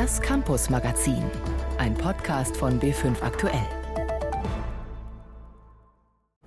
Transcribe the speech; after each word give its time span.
Das 0.00 0.18
Campus 0.18 0.70
Magazin, 0.70 1.22
ein 1.76 1.92
Podcast 1.92 2.56
von 2.56 2.80
B5 2.80 3.20
Aktuell. 3.20 3.66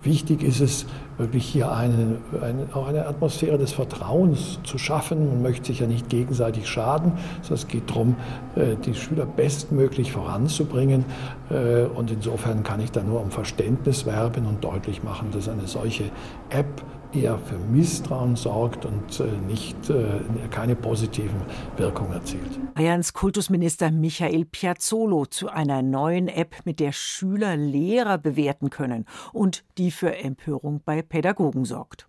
Wichtig 0.01 0.41
ist 0.41 0.59
es, 0.59 0.87
wirklich 1.19 1.45
hier 1.45 1.71
eine, 1.71 2.17
eine, 2.41 2.67
auch 2.73 2.87
eine 2.87 3.05
Atmosphäre 3.05 3.59
des 3.59 3.71
Vertrauens 3.71 4.57
zu 4.63 4.79
schaffen. 4.79 5.29
Man 5.29 5.43
möchte 5.43 5.67
sich 5.67 5.81
ja 5.81 5.85
nicht 5.85 6.09
gegenseitig 6.09 6.67
schaden, 6.67 7.11
sondern 7.43 7.63
es 7.63 7.67
geht 7.67 7.91
darum, 7.91 8.15
äh, 8.55 8.75
die 8.83 8.95
Schüler 8.95 9.27
bestmöglich 9.27 10.11
voranzubringen. 10.11 11.05
Äh, 11.51 11.83
und 11.83 12.09
insofern 12.09 12.63
kann 12.63 12.79
ich 12.79 12.91
da 12.91 13.03
nur 13.03 13.21
um 13.21 13.29
Verständnis 13.29 14.07
werben 14.07 14.47
und 14.47 14.63
deutlich 14.63 15.03
machen, 15.03 15.29
dass 15.31 15.47
eine 15.47 15.67
solche 15.67 16.05
App 16.49 16.81
eher 17.15 17.37
für 17.37 17.57
Misstrauen 17.57 18.35
sorgt 18.35 18.85
und 18.85 19.19
äh, 19.19 19.25
nicht, 19.47 19.89
äh, 19.89 20.19
keine 20.49 20.75
positiven 20.75 21.41
Wirkungen 21.77 22.13
erzielt. 22.13 22.59
Bayerns 22.75 23.13
Kultusminister 23.13 23.91
Michael 23.91 24.45
Piazzolo 24.45 25.25
zu 25.25 25.49
einer 25.49 25.81
neuen 25.81 26.27
App, 26.27 26.55
mit 26.65 26.79
der 26.79 26.91
Schüler 26.91 27.55
Lehrer 27.55 28.17
bewerten 28.17 28.69
können 28.69 29.05
und 29.31 29.63
die 29.77 29.91
für 29.91 30.15
Empörung 30.15 30.81
bei 30.83 31.01
Pädagogen 31.01 31.65
sorgt. 31.65 32.07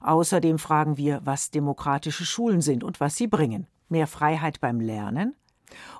Außerdem 0.00 0.58
fragen 0.58 0.96
wir, 0.96 1.20
was 1.24 1.50
demokratische 1.50 2.24
Schulen 2.24 2.60
sind 2.60 2.84
und 2.84 3.00
was 3.00 3.16
sie 3.16 3.26
bringen. 3.26 3.66
Mehr 3.88 4.06
Freiheit 4.06 4.60
beim 4.60 4.80
Lernen, 4.80 5.34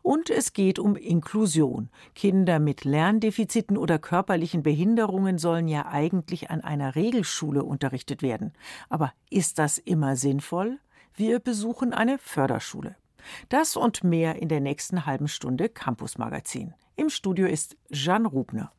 und 0.02 0.30
es 0.30 0.52
geht 0.52 0.78
um 0.78 0.96
Inklusion. 0.96 1.90
Kinder 2.14 2.58
mit 2.58 2.84
Lerndefiziten 2.84 3.76
oder 3.76 3.98
körperlichen 3.98 4.62
Behinderungen 4.62 5.38
sollen 5.38 5.68
ja 5.68 5.86
eigentlich 5.86 6.50
an 6.50 6.62
einer 6.62 6.94
Regelschule 6.94 7.64
unterrichtet 7.64 8.22
werden. 8.22 8.52
Aber 8.88 9.12
ist 9.30 9.58
das 9.58 9.78
immer 9.78 10.16
sinnvoll? 10.16 10.78
Wir 11.14 11.40
besuchen 11.40 11.92
eine 11.92 12.18
Förderschule. 12.18 12.96
Das 13.48 13.76
und 13.76 14.04
mehr 14.04 14.36
in 14.36 14.48
der 14.48 14.60
nächsten 14.60 15.06
halben 15.06 15.28
Stunde 15.28 15.68
Campus 15.68 16.18
Magazin. 16.18 16.74
Im 16.96 17.10
Studio 17.10 17.46
ist 17.46 17.76
Jeanne 17.90 18.28
Rubner. 18.28 18.72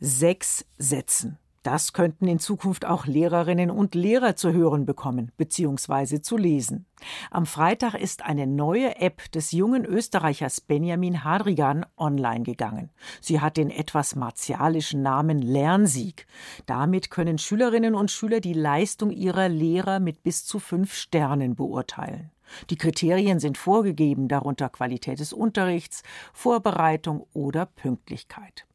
Sechs 0.00 0.66
Sätzen. 0.78 1.38
Das 1.64 1.94
könnten 1.94 2.28
in 2.28 2.38
Zukunft 2.38 2.84
auch 2.84 3.06
Lehrerinnen 3.06 3.70
und 3.70 3.94
Lehrer 3.94 4.36
zu 4.36 4.52
hören 4.52 4.84
bekommen 4.84 5.32
bzw. 5.38 6.20
zu 6.20 6.36
lesen. 6.36 6.84
Am 7.30 7.46
Freitag 7.46 7.94
ist 7.94 8.22
eine 8.22 8.46
neue 8.46 9.00
App 9.00 9.32
des 9.32 9.50
jungen 9.50 9.86
Österreichers 9.86 10.60
Benjamin 10.60 11.24
Hadrigan 11.24 11.86
online 11.96 12.42
gegangen. 12.42 12.90
Sie 13.22 13.40
hat 13.40 13.56
den 13.56 13.70
etwas 13.70 14.14
martialischen 14.14 15.00
Namen 15.00 15.40
Lernsieg. 15.40 16.26
Damit 16.66 17.10
können 17.10 17.38
Schülerinnen 17.38 17.94
und 17.94 18.10
Schüler 18.10 18.40
die 18.40 18.52
Leistung 18.52 19.10
ihrer 19.10 19.48
Lehrer 19.48 20.00
mit 20.00 20.22
bis 20.22 20.44
zu 20.44 20.58
fünf 20.58 20.92
Sternen 20.92 21.54
beurteilen. 21.54 22.30
Die 22.68 22.76
Kriterien 22.76 23.40
sind 23.40 23.56
vorgegeben, 23.56 24.28
darunter 24.28 24.68
Qualität 24.68 25.18
des 25.18 25.32
Unterrichts, 25.32 26.02
Vorbereitung 26.34 27.26
oder 27.32 27.64
Pünktlichkeit. 27.64 28.66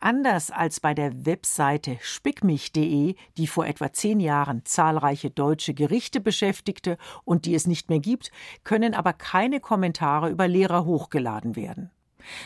Anders 0.00 0.50
als 0.50 0.80
bei 0.80 0.94
der 0.94 1.26
Webseite 1.26 1.98
spickmich.de, 2.00 3.14
die 3.36 3.46
vor 3.46 3.66
etwa 3.66 3.92
zehn 3.92 4.20
Jahren 4.20 4.64
zahlreiche 4.64 5.30
deutsche 5.30 5.74
Gerichte 5.74 6.20
beschäftigte 6.20 6.98
und 7.24 7.44
die 7.46 7.54
es 7.54 7.66
nicht 7.66 7.88
mehr 7.90 8.00
gibt, 8.00 8.30
können 8.64 8.94
aber 8.94 9.12
keine 9.12 9.60
Kommentare 9.60 10.30
über 10.30 10.48
Lehrer 10.48 10.84
hochgeladen 10.84 11.56
werden. 11.56 11.90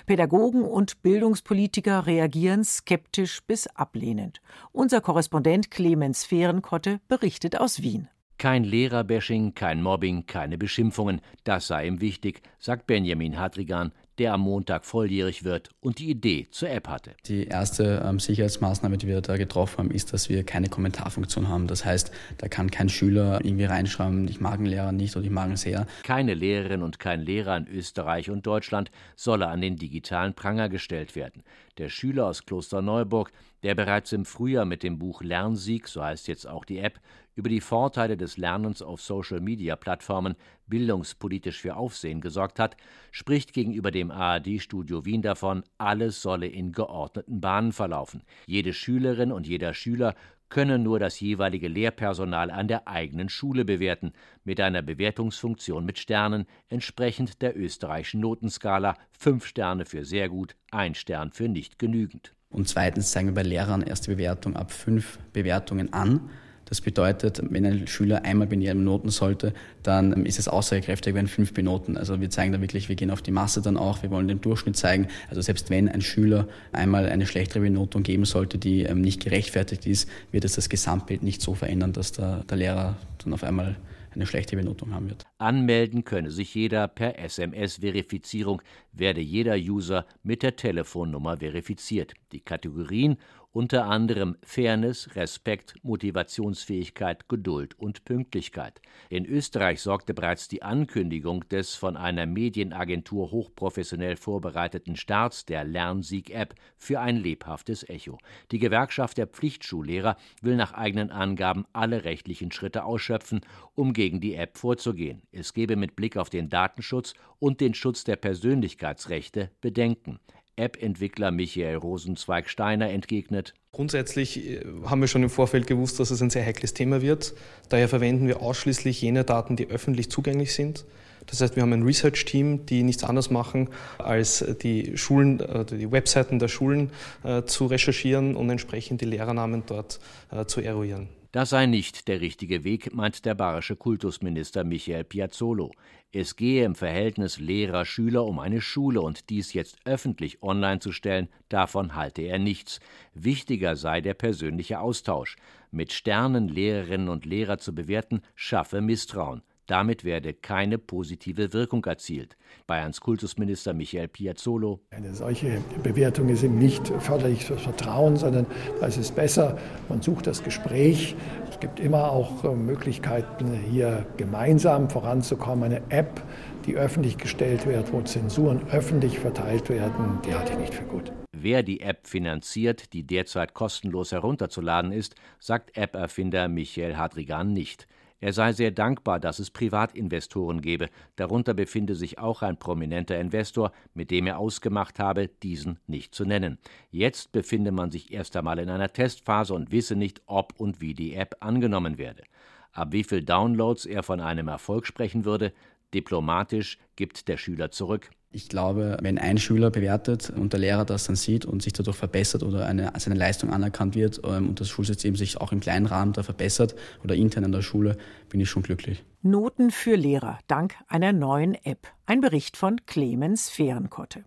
Pädagogen 0.06 0.62
und 0.62 1.02
Bildungspolitiker 1.02 2.06
reagieren 2.06 2.64
skeptisch 2.64 3.42
bis 3.46 3.66
ablehnend. 3.68 4.40
Unser 4.72 5.00
Korrespondent 5.00 5.70
Clemens 5.70 6.24
Fehrenkotte 6.24 7.00
berichtet 7.08 7.60
aus 7.60 7.82
Wien. 7.82 8.08
Kein 8.38 8.62
Lehrerbashing, 8.62 9.54
kein 9.54 9.82
Mobbing, 9.82 10.26
keine 10.26 10.58
Beschimpfungen, 10.58 11.20
das 11.42 11.66
sei 11.66 11.86
ihm 11.88 12.00
wichtig, 12.00 12.42
sagt 12.58 12.86
Benjamin 12.86 13.36
Hadrigan, 13.36 13.92
der 14.18 14.34
am 14.34 14.40
Montag 14.40 14.84
volljährig 14.84 15.44
wird 15.44 15.70
und 15.80 15.98
die 15.98 16.10
Idee 16.10 16.48
zur 16.50 16.70
App 16.70 16.88
hatte. 16.88 17.14
Die 17.26 17.46
erste 17.46 18.02
ähm, 18.04 18.18
Sicherheitsmaßnahme, 18.18 18.98
die 18.98 19.06
wir 19.06 19.20
da 19.20 19.36
getroffen 19.36 19.78
haben, 19.78 19.90
ist, 19.90 20.12
dass 20.12 20.28
wir 20.28 20.44
keine 20.44 20.68
Kommentarfunktion 20.68 21.48
haben. 21.48 21.66
Das 21.66 21.84
heißt, 21.84 22.10
da 22.38 22.48
kann 22.48 22.70
kein 22.70 22.88
Schüler 22.88 23.40
irgendwie 23.42 23.64
reinschreiben, 23.64 24.28
ich 24.28 24.40
mag 24.40 24.54
einen 24.54 24.66
Lehrer 24.66 24.92
nicht 24.92 25.16
oder 25.16 25.24
ich 25.24 25.30
mag 25.30 25.50
ihn 25.50 25.56
sehr. 25.56 25.86
Keine 26.02 26.34
Lehrerin 26.34 26.82
und 26.82 26.98
kein 26.98 27.20
Lehrer 27.20 27.56
in 27.56 27.66
Österreich 27.68 28.30
und 28.30 28.46
Deutschland 28.46 28.90
solle 29.16 29.48
an 29.48 29.60
den 29.60 29.76
digitalen 29.76 30.34
Pranger 30.34 30.68
gestellt 30.68 31.16
werden. 31.16 31.42
Der 31.78 31.88
Schüler 31.88 32.26
aus 32.26 32.44
Klosterneuburg, 32.44 33.32
der 33.62 33.74
bereits 33.74 34.12
im 34.12 34.24
Frühjahr 34.24 34.64
mit 34.64 34.82
dem 34.82 34.98
Buch 34.98 35.22
Lernsieg, 35.22 35.88
so 35.88 36.02
heißt 36.02 36.28
jetzt 36.28 36.46
auch 36.46 36.64
die 36.64 36.78
App, 36.78 37.00
über 37.38 37.48
die 37.48 37.60
Vorteile 37.60 38.16
des 38.16 38.36
Lernens 38.36 38.82
auf 38.82 39.00
Social-Media-Plattformen 39.00 40.34
bildungspolitisch 40.66 41.60
für 41.60 41.76
Aufsehen 41.76 42.20
gesorgt 42.20 42.58
hat, 42.58 42.76
spricht 43.12 43.52
gegenüber 43.52 43.92
dem 43.92 44.10
ARD-Studio 44.10 45.04
Wien 45.04 45.22
davon, 45.22 45.62
alles 45.78 46.20
solle 46.20 46.48
in 46.48 46.72
geordneten 46.72 47.40
Bahnen 47.40 47.70
verlaufen. 47.70 48.24
Jede 48.46 48.72
Schülerin 48.72 49.30
und 49.30 49.46
jeder 49.46 49.72
Schüler 49.72 50.16
könne 50.48 50.80
nur 50.80 50.98
das 50.98 51.20
jeweilige 51.20 51.68
Lehrpersonal 51.68 52.50
an 52.50 52.66
der 52.66 52.88
eigenen 52.88 53.28
Schule 53.28 53.64
bewerten, 53.64 54.14
mit 54.42 54.60
einer 54.60 54.82
Bewertungsfunktion 54.82 55.84
mit 55.84 56.00
Sternen, 56.00 56.44
entsprechend 56.68 57.40
der 57.40 57.56
österreichischen 57.56 58.20
Notenskala 58.20 58.96
fünf 59.12 59.46
Sterne 59.46 59.84
für 59.84 60.04
sehr 60.04 60.28
gut, 60.28 60.56
ein 60.72 60.96
Stern 60.96 61.30
für 61.30 61.48
nicht 61.48 61.78
genügend. 61.78 62.34
Und 62.50 62.66
zweitens 62.66 63.12
zeigen 63.12 63.28
wir 63.28 63.34
bei 63.34 63.42
Lehrern 63.44 63.82
erste 63.82 64.10
Bewertung 64.10 64.56
ab 64.56 64.72
fünf 64.72 65.20
Bewertungen 65.32 65.92
an. 65.92 66.30
Das 66.68 66.80
bedeutet, 66.80 67.42
wenn 67.50 67.64
ein 67.64 67.86
Schüler 67.86 68.24
einmal 68.24 68.46
binär 68.46 68.74
noten 68.74 69.10
sollte, 69.10 69.54
dann 69.82 70.26
ist 70.26 70.38
es 70.38 70.48
aussagekräftig, 70.48 71.14
wenn 71.14 71.26
fünf 71.26 71.54
benoten. 71.54 71.96
Also 71.96 72.20
wir 72.20 72.30
zeigen 72.30 72.52
da 72.52 72.60
wirklich, 72.60 72.88
wir 72.88 72.96
gehen 72.96 73.10
auf 73.10 73.22
die 73.22 73.30
Masse 73.30 73.62
dann 73.62 73.76
auch, 73.76 74.02
wir 74.02 74.10
wollen 74.10 74.28
den 74.28 74.40
Durchschnitt 74.40 74.76
zeigen. 74.76 75.08
Also 75.30 75.40
selbst 75.40 75.70
wenn 75.70 75.88
ein 75.88 76.02
Schüler 76.02 76.46
einmal 76.72 77.08
eine 77.08 77.26
schlechtere 77.26 77.60
Benotung 77.60 78.02
geben 78.02 78.24
sollte, 78.24 78.58
die 78.58 78.82
ähm, 78.82 79.00
nicht 79.00 79.22
gerechtfertigt 79.22 79.86
ist, 79.86 80.08
wird 80.30 80.44
es 80.44 80.52
das 80.52 80.68
Gesamtbild 80.68 81.22
nicht 81.22 81.40
so 81.40 81.54
verändern, 81.54 81.92
dass 81.92 82.12
der, 82.12 82.44
der 82.44 82.56
Lehrer 82.58 82.96
dann 83.24 83.32
auf 83.32 83.44
einmal 83.44 83.76
eine 84.14 84.26
schlechte 84.26 84.56
Benotung 84.56 84.94
haben 84.94 85.08
wird. 85.08 85.26
Anmelden 85.38 86.04
könne 86.04 86.30
sich 86.30 86.54
jeder 86.54 86.88
per 86.88 87.18
SMS-Verifizierung, 87.18 88.62
werde 88.92 89.20
jeder 89.20 89.54
User 89.54 90.06
mit 90.22 90.42
der 90.42 90.56
Telefonnummer 90.56 91.38
verifiziert. 91.38 92.14
Die 92.32 92.40
Kategorien 92.40 93.16
unter 93.58 93.86
anderem 93.86 94.36
Fairness, 94.44 95.16
Respekt, 95.16 95.74
Motivationsfähigkeit, 95.82 97.28
Geduld 97.28 97.76
und 97.76 98.04
Pünktlichkeit. 98.04 98.80
In 99.10 99.26
Österreich 99.26 99.80
sorgte 99.82 100.14
bereits 100.14 100.46
die 100.46 100.62
Ankündigung 100.62 101.40
des 101.48 101.74
von 101.74 101.96
einer 101.96 102.24
Medienagentur 102.24 103.32
hochprofessionell 103.32 104.14
vorbereiteten 104.14 104.94
Starts 104.94 105.44
der 105.44 105.64
Lernsieg-App 105.64 106.54
für 106.76 107.00
ein 107.00 107.16
lebhaftes 107.16 107.82
Echo. 107.88 108.18
Die 108.52 108.60
Gewerkschaft 108.60 109.18
der 109.18 109.26
Pflichtschullehrer 109.26 110.16
will 110.40 110.54
nach 110.54 110.74
eigenen 110.74 111.10
Angaben 111.10 111.66
alle 111.72 112.04
rechtlichen 112.04 112.52
Schritte 112.52 112.84
ausschöpfen, 112.84 113.40
um 113.74 113.92
gegen 113.92 114.20
die 114.20 114.36
App 114.36 114.56
vorzugehen. 114.56 115.22
Es 115.32 115.52
gebe 115.52 115.74
mit 115.74 115.96
Blick 115.96 116.16
auf 116.16 116.30
den 116.30 116.48
Datenschutz 116.48 117.14
und 117.40 117.60
den 117.60 117.74
Schutz 117.74 118.04
der 118.04 118.14
Persönlichkeitsrechte 118.14 119.50
Bedenken. 119.60 120.20
App-Entwickler 120.58 121.30
Michael 121.30 121.76
Rosenzweig-Steiner 121.76 122.90
entgegnet. 122.90 123.54
Grundsätzlich 123.72 124.44
äh, 124.44 124.64
haben 124.84 125.00
wir 125.00 125.08
schon 125.08 125.22
im 125.22 125.30
Vorfeld 125.30 125.66
gewusst, 125.66 126.00
dass 126.00 126.10
es 126.10 126.20
ein 126.20 126.30
sehr 126.30 126.44
heikles 126.44 126.74
Thema 126.74 127.02
wird. 127.02 127.34
Daher 127.68 127.88
verwenden 127.88 128.26
wir 128.26 128.42
ausschließlich 128.42 129.00
jene 129.00 129.24
Daten, 129.24 129.56
die 129.56 129.68
öffentlich 129.68 130.10
zugänglich 130.10 130.54
sind. 130.54 130.84
Das 131.26 131.40
heißt, 131.40 131.56
wir 131.56 131.62
haben 131.62 131.72
ein 131.72 131.82
Research-Team, 131.82 132.66
die 132.66 132.82
nichts 132.82 133.04
anderes 133.04 133.30
machen, 133.30 133.68
als 133.98 134.44
die 134.62 134.96
Schulen, 134.96 135.40
äh, 135.40 135.64
die 135.64 135.92
Webseiten 135.92 136.38
der 136.38 136.48
Schulen 136.48 136.90
äh, 137.22 137.42
zu 137.44 137.66
recherchieren 137.66 138.34
und 138.34 138.48
entsprechend 138.50 139.00
die 139.00 139.06
Lehrernamen 139.06 139.62
dort 139.66 140.00
zu 140.46 140.60
eruieren. 140.60 141.08
Das 141.30 141.50
sei 141.50 141.66
nicht 141.66 142.08
der 142.08 142.22
richtige 142.22 142.64
Weg, 142.64 142.94
meint 142.94 143.26
der 143.26 143.34
bayerische 143.34 143.76
Kultusminister 143.76 144.64
Michael 144.64 145.04
Piazzolo. 145.04 145.72
Es 146.10 146.36
gehe 146.36 146.64
im 146.64 146.74
Verhältnis 146.74 147.38
Lehrer-Schüler 147.38 148.24
um 148.24 148.38
eine 148.38 148.62
Schule 148.62 149.02
und 149.02 149.28
dies 149.28 149.52
jetzt 149.52 149.76
öffentlich 149.84 150.42
online 150.42 150.80
zu 150.80 150.90
stellen, 150.90 151.28
davon 151.50 151.94
halte 151.94 152.22
er 152.22 152.38
nichts. 152.38 152.80
Wichtiger 153.12 153.76
sei 153.76 154.00
der 154.00 154.14
persönliche 154.14 154.80
Austausch. 154.80 155.36
Mit 155.70 155.92
Sternen 155.92 156.48
Lehrerinnen 156.48 157.10
und 157.10 157.26
Lehrer 157.26 157.58
zu 157.58 157.74
bewerten, 157.74 158.22
schaffe 158.34 158.80
Misstrauen. 158.80 159.42
Damit 159.68 160.02
werde 160.02 160.32
keine 160.32 160.78
positive 160.78 161.52
Wirkung 161.52 161.84
erzielt. 161.84 162.38
Bayerns 162.66 163.02
Kultusminister 163.02 163.74
Michael 163.74 164.08
Piazzolo. 164.08 164.80
Eine 164.90 165.12
solche 165.12 165.62
Bewertung 165.82 166.30
ist 166.30 166.42
eben 166.42 166.58
nicht 166.58 166.88
förderlich 166.88 167.44
für 167.44 167.58
Vertrauen, 167.58 168.16
sondern 168.16 168.46
da 168.80 168.86
ist 168.86 168.96
es 168.96 169.12
besser, 169.12 169.58
man 169.90 170.00
sucht 170.00 170.26
das 170.26 170.42
Gespräch. 170.42 171.14
Es 171.50 171.60
gibt 171.60 171.80
immer 171.80 172.10
auch 172.10 172.44
äh, 172.44 172.54
Möglichkeiten, 172.54 173.52
hier 173.70 174.06
gemeinsam 174.16 174.88
voranzukommen. 174.88 175.64
Eine 175.64 175.82
App, 175.90 176.22
die 176.64 176.74
öffentlich 176.74 177.18
gestellt 177.18 177.66
wird, 177.66 177.92
wo 177.92 178.00
Zensuren 178.00 178.66
öffentlich 178.70 179.18
verteilt 179.18 179.68
werden, 179.68 180.18
die 180.24 180.32
halte 180.34 180.52
ich 180.54 180.58
nicht 180.60 180.74
für 180.74 180.84
gut. 180.84 181.12
Wer 181.36 181.62
die 181.62 181.80
App 181.80 182.06
finanziert, 182.06 182.94
die 182.94 183.06
derzeit 183.06 183.52
kostenlos 183.52 184.12
herunterzuladen 184.12 184.92
ist, 184.92 185.14
sagt 185.38 185.76
App-Erfinder 185.76 186.48
Michael 186.48 186.96
Hadrigan 186.96 187.52
nicht. 187.52 187.86
Er 188.20 188.32
sei 188.32 188.52
sehr 188.52 188.72
dankbar, 188.72 189.20
dass 189.20 189.38
es 189.38 189.50
Privatinvestoren 189.50 190.60
gebe, 190.60 190.88
darunter 191.14 191.54
befinde 191.54 191.94
sich 191.94 192.18
auch 192.18 192.42
ein 192.42 192.56
prominenter 192.56 193.18
Investor, 193.20 193.70
mit 193.94 194.10
dem 194.10 194.26
er 194.26 194.38
ausgemacht 194.38 194.98
habe, 194.98 195.28
diesen 195.28 195.78
nicht 195.86 196.14
zu 196.14 196.24
nennen. 196.24 196.58
Jetzt 196.90 197.30
befinde 197.30 197.70
man 197.70 197.92
sich 197.92 198.12
erst 198.12 198.36
einmal 198.36 198.58
in 198.58 198.70
einer 198.70 198.92
Testphase 198.92 199.54
und 199.54 199.70
wisse 199.70 199.94
nicht, 199.94 200.20
ob 200.26 200.58
und 200.58 200.80
wie 200.80 200.94
die 200.94 201.14
App 201.14 201.36
angenommen 201.40 201.96
werde. 201.96 202.24
Ab 202.72 202.92
wie 202.92 203.04
viel 203.04 203.22
Downloads 203.22 203.86
er 203.86 204.02
von 204.02 204.20
einem 204.20 204.48
Erfolg 204.48 204.86
sprechen 204.86 205.24
würde, 205.24 205.52
diplomatisch 205.94 206.78
gibt 206.96 207.28
der 207.28 207.36
Schüler 207.36 207.70
zurück. 207.70 208.10
Ich 208.30 208.50
glaube, 208.50 208.98
wenn 209.00 209.16
ein 209.16 209.38
Schüler 209.38 209.70
bewertet 209.70 210.28
und 210.28 210.52
der 210.52 210.60
Lehrer 210.60 210.84
das 210.84 211.04
dann 211.04 211.16
sieht 211.16 211.46
und 211.46 211.62
sich 211.62 211.72
dadurch 211.72 211.96
verbessert 211.96 212.42
oder 212.42 212.66
eine, 212.66 212.92
seine 212.98 213.16
Leistung 213.16 213.50
anerkannt 213.50 213.94
wird 213.94 214.20
ähm, 214.22 214.50
und 214.50 214.60
das 214.60 214.68
Schulsystem 214.68 215.16
sich 215.16 215.40
auch 215.40 215.50
im 215.50 215.60
kleinen 215.60 215.86
Rahmen 215.86 216.12
da 216.12 216.22
verbessert 216.22 216.74
oder 217.02 217.14
intern 217.14 217.44
in 217.44 217.52
der 217.52 217.62
Schule, 217.62 217.96
bin 218.28 218.40
ich 218.40 218.50
schon 218.50 218.62
glücklich. 218.62 219.02
Noten 219.22 219.70
für 219.70 219.96
Lehrer 219.96 220.38
dank 220.46 220.74
einer 220.88 221.14
neuen 221.14 221.54
App. 221.64 221.88
Ein 222.04 222.20
Bericht 222.20 222.58
von 222.58 222.84
Clemens 222.84 223.48
Fehrenkotte. 223.48 224.24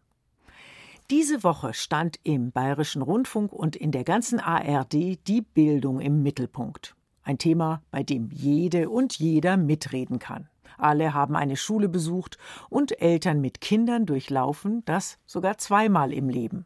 Diese 1.12 1.44
Woche 1.44 1.74
stand 1.74 2.20
im 2.24 2.52
Bayerischen 2.52 3.02
Rundfunk 3.02 3.54
und 3.54 3.76
in 3.76 3.92
der 3.92 4.04
ganzen 4.04 4.40
ARD 4.40 5.20
die 5.28 5.42
Bildung 5.42 6.00
im 6.00 6.24
Mittelpunkt. 6.24 6.96
Ein 7.22 7.38
Thema, 7.38 7.84
bei 7.92 8.02
dem 8.02 8.32
jede 8.32 8.90
und 8.90 9.20
jeder 9.20 9.58
mitreden 9.58 10.18
kann. 10.18 10.48
Alle 10.78 11.14
haben 11.14 11.36
eine 11.36 11.58
Schule 11.58 11.90
besucht 11.90 12.38
und 12.70 13.02
Eltern 13.02 13.42
mit 13.42 13.62
Kindern 13.62 14.06
durchlaufen, 14.06 14.84
das 14.86 15.18
sogar 15.26 15.58
zweimal 15.58 16.14
im 16.14 16.30
Leben. 16.30 16.66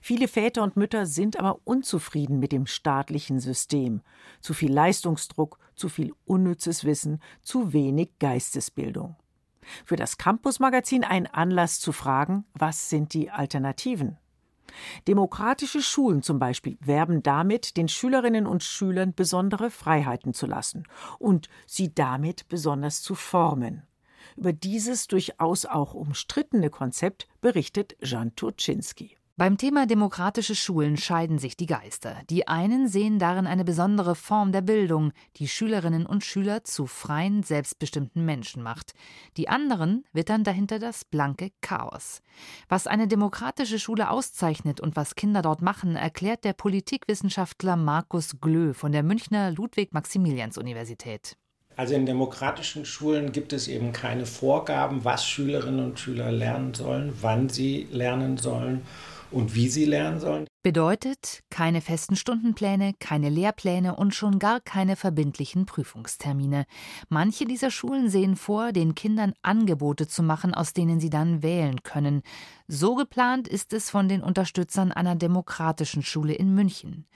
Viele 0.00 0.28
Väter 0.28 0.62
und 0.62 0.76
Mütter 0.76 1.06
sind 1.06 1.38
aber 1.38 1.60
unzufrieden 1.64 2.38
mit 2.38 2.52
dem 2.52 2.66
staatlichen 2.66 3.40
System. 3.40 4.02
Zu 4.40 4.54
viel 4.54 4.72
Leistungsdruck, 4.72 5.58
zu 5.74 5.88
viel 5.88 6.12
unnützes 6.24 6.84
Wissen, 6.84 7.20
zu 7.42 7.72
wenig 7.72 8.10
Geistesbildung. 8.18 9.16
Für 9.84 9.96
das 9.96 10.18
Campus-Magazin 10.18 11.04
ein 11.04 11.26
Anlass 11.26 11.80
zu 11.80 11.92
fragen, 11.92 12.44
was 12.54 12.88
sind 12.88 13.14
die 13.14 13.30
Alternativen? 13.30 14.18
Demokratische 15.08 15.82
Schulen 15.82 16.22
zum 16.22 16.38
Beispiel 16.38 16.76
werben 16.80 17.22
damit, 17.22 17.76
den 17.76 17.88
Schülerinnen 17.88 18.46
und 18.46 18.62
Schülern 18.62 19.14
besondere 19.14 19.70
Freiheiten 19.70 20.34
zu 20.34 20.46
lassen 20.46 20.84
und 21.18 21.48
sie 21.66 21.94
damit 21.94 22.48
besonders 22.48 23.02
zu 23.02 23.14
formen. 23.14 23.82
Über 24.36 24.52
dieses 24.52 25.06
durchaus 25.06 25.66
auch 25.66 25.94
umstrittene 25.94 26.70
Konzept 26.70 27.26
berichtet 27.40 27.96
Jan 28.00 28.34
Turczynski. 28.36 29.16
Beim 29.40 29.56
Thema 29.56 29.86
demokratische 29.86 30.54
Schulen 30.54 30.98
scheiden 30.98 31.38
sich 31.38 31.56
die 31.56 31.64
Geister. 31.64 32.18
Die 32.28 32.46
einen 32.46 32.88
sehen 32.88 33.18
darin 33.18 33.46
eine 33.46 33.64
besondere 33.64 34.14
Form 34.14 34.52
der 34.52 34.60
Bildung, 34.60 35.12
die 35.36 35.48
Schülerinnen 35.48 36.04
und 36.04 36.24
Schüler 36.24 36.62
zu 36.62 36.86
freien, 36.86 37.42
selbstbestimmten 37.42 38.22
Menschen 38.22 38.62
macht. 38.62 38.92
Die 39.38 39.48
anderen 39.48 40.04
wittern 40.12 40.44
dahinter 40.44 40.78
das 40.78 41.06
blanke 41.06 41.52
Chaos. 41.62 42.20
Was 42.68 42.86
eine 42.86 43.08
demokratische 43.08 43.78
Schule 43.78 44.10
auszeichnet 44.10 44.78
und 44.78 44.94
was 44.94 45.14
Kinder 45.14 45.40
dort 45.40 45.62
machen, 45.62 45.96
erklärt 45.96 46.44
der 46.44 46.52
Politikwissenschaftler 46.52 47.76
Markus 47.76 48.42
Glö 48.42 48.74
von 48.74 48.92
der 48.92 49.02
Münchner 49.02 49.52
Ludwig-Maximilians-Universität. 49.52 51.38
Also 51.76 51.94
in 51.94 52.04
demokratischen 52.04 52.84
Schulen 52.84 53.32
gibt 53.32 53.54
es 53.54 53.68
eben 53.68 53.94
keine 53.94 54.26
Vorgaben, 54.26 55.02
was 55.06 55.26
Schülerinnen 55.26 55.82
und 55.82 55.98
Schüler 55.98 56.30
lernen 56.30 56.74
sollen, 56.74 57.14
wann 57.22 57.48
sie 57.48 57.88
lernen 57.90 58.36
sollen 58.36 58.82
und 59.30 59.54
wie 59.54 59.68
sie 59.68 59.84
lernen 59.84 60.20
sollen. 60.20 60.46
Bedeutet 60.62 61.42
keine 61.48 61.80
festen 61.80 62.16
Stundenpläne, 62.16 62.92
keine 62.98 63.30
Lehrpläne 63.30 63.96
und 63.96 64.14
schon 64.14 64.38
gar 64.38 64.60
keine 64.60 64.94
verbindlichen 64.94 65.64
Prüfungstermine. 65.64 66.66
Manche 67.08 67.46
dieser 67.46 67.70
Schulen 67.70 68.10
sehen 68.10 68.36
vor, 68.36 68.72
den 68.72 68.94
Kindern 68.94 69.32
Angebote 69.40 70.06
zu 70.06 70.22
machen, 70.22 70.52
aus 70.52 70.74
denen 70.74 71.00
sie 71.00 71.08
dann 71.08 71.42
wählen 71.42 71.82
können. 71.82 72.20
So 72.68 72.94
geplant 72.94 73.48
ist 73.48 73.72
es 73.72 73.88
von 73.88 74.06
den 74.06 74.22
Unterstützern 74.22 74.92
einer 74.92 75.16
demokratischen 75.16 76.02
Schule 76.02 76.34
in 76.34 76.54
München. 76.54 77.06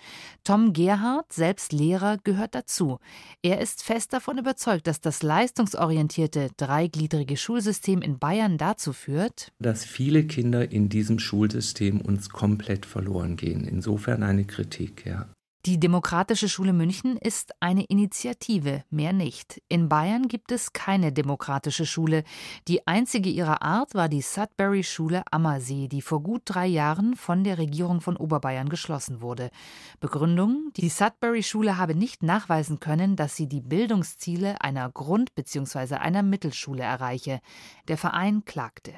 Tom 0.43 0.73
Gerhardt, 0.73 1.32
selbst 1.32 1.73
Lehrer, 1.73 2.17
gehört 2.25 2.55
dazu. 2.55 2.99
Er 3.43 3.61
ist 3.61 3.85
fest 3.85 4.14
davon 4.14 4.38
überzeugt, 4.38 4.87
dass 4.87 5.02
das 5.02 5.23
leistungsorientierte, 5.23 6.49
dreigliedrige 6.56 7.37
Schulsystem 7.37 8.00
in 8.00 8.19
Bayern 8.19 8.56
dazu 8.56 8.94
führt, 8.94 9.52
dass 9.61 9.85
viele 9.85 10.25
Kinder 10.25 10.73
in 10.73 10.88
diesem 10.88 11.19
Schulsystem 11.19 12.00
uns 12.00 12.31
komplett 12.31 12.87
verloren 12.87 13.33
gehen. 13.36 13.64
Insofern 13.64 14.22
eine 14.22 14.44
Kritik, 14.44 15.06
ja. 15.06 15.33
Die 15.66 15.81
Demokratische 15.81 16.50
Schule 16.50 16.75
München 16.75 17.16
ist 17.16 17.55
eine 17.61 17.84
Initiative, 17.84 18.84
mehr 18.90 19.14
nicht. 19.14 19.62
In 19.70 19.88
Bayern 19.88 20.28
gibt 20.28 20.52
es 20.52 20.75
keine 20.75 21.11
demokratische 21.11 21.87
Schule. 21.87 22.25
Die 22.69 22.87
einzige 22.87 23.31
ihrer 23.31 23.62
Art 23.62 23.94
war 23.94 24.11
die 24.11 24.20
Sudbury 24.20 24.82
Schule 24.82 25.22
Ammersee, 25.31 25.88
die 25.88 26.02
vor 26.02 26.22
gut 26.22 26.43
drei 26.44 26.66
Jahren 26.66 27.16
von 27.16 27.44
der 27.44 27.56
Regierung 27.56 28.02
von 28.02 28.19
Oberbayern 28.19 28.69
geschlossen 28.69 29.22
wurde. 29.22 29.49
Begründung: 30.00 30.70
Die 30.76 30.90
Sudbury 30.90 31.43
Schule 31.43 31.78
habe 31.78 31.94
nicht 31.94 32.22
nachweisen 32.22 32.78
können, 32.78 33.17
dass 33.17 33.34
sie 33.34 33.49
die 33.49 33.62
Bildungsziele 33.62 34.60
einer 34.60 34.90
Grund- 34.90 35.34
bzw. 35.34 35.94
einer 35.94 36.22
Mittelschule 36.22 36.82
erreiche. 36.82 37.40
Der 37.88 37.96
Verein 37.96 38.44
klagte. 38.44 38.93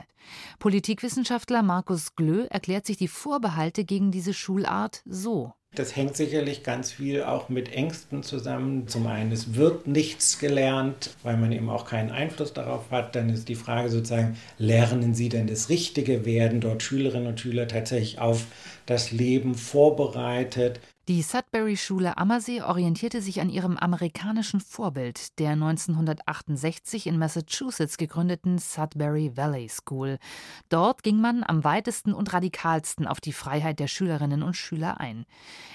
Politikwissenschaftler 0.58 1.62
Markus 1.62 2.16
Glö 2.16 2.46
erklärt 2.46 2.86
sich 2.86 2.96
die 2.96 3.06
Vorbehalte 3.06 3.84
gegen 3.84 4.10
diese 4.10 4.34
Schulart 4.34 5.02
so. 5.04 5.52
Das 5.76 5.94
hängt 5.94 6.16
sicherlich 6.16 6.62
ganz 6.62 6.90
viel 6.90 7.22
auch 7.22 7.50
mit 7.50 7.70
Ängsten 7.70 8.22
zusammen. 8.22 8.88
Zum 8.88 9.06
einen, 9.06 9.30
es 9.30 9.56
wird 9.56 9.86
nichts 9.86 10.38
gelernt, 10.38 11.14
weil 11.22 11.36
man 11.36 11.52
eben 11.52 11.68
auch 11.68 11.84
keinen 11.84 12.10
Einfluss 12.10 12.54
darauf 12.54 12.90
hat. 12.90 13.14
Dann 13.14 13.28
ist 13.28 13.50
die 13.50 13.56
Frage 13.56 13.90
sozusagen, 13.90 14.38
lernen 14.56 15.14
Sie 15.14 15.28
denn 15.28 15.46
das 15.46 15.68
Richtige? 15.68 16.24
Werden 16.24 16.62
dort 16.62 16.82
Schülerinnen 16.82 17.26
und 17.26 17.40
Schüler 17.40 17.68
tatsächlich 17.68 18.18
auf 18.18 18.46
das 18.86 19.12
Leben 19.12 19.54
vorbereitet? 19.54 20.80
Die 21.08 21.22
Sudbury-Schule 21.22 22.18
Ammersee 22.18 22.62
orientierte 22.62 23.22
sich 23.22 23.40
an 23.40 23.48
ihrem 23.48 23.76
amerikanischen 23.76 24.58
Vorbild, 24.58 25.38
der 25.38 25.50
1968 25.50 27.06
in 27.06 27.16
Massachusetts 27.16 27.96
gegründeten 27.96 28.58
Sudbury 28.58 29.36
Valley 29.36 29.68
School. 29.68 30.18
Dort 30.68 31.04
ging 31.04 31.20
man 31.20 31.44
am 31.46 31.62
weitesten 31.62 32.12
und 32.12 32.32
radikalsten 32.32 33.06
auf 33.06 33.20
die 33.20 33.32
Freiheit 33.32 33.78
der 33.78 33.86
Schülerinnen 33.86 34.42
und 34.42 34.56
Schüler 34.56 34.98
ein. 34.98 35.26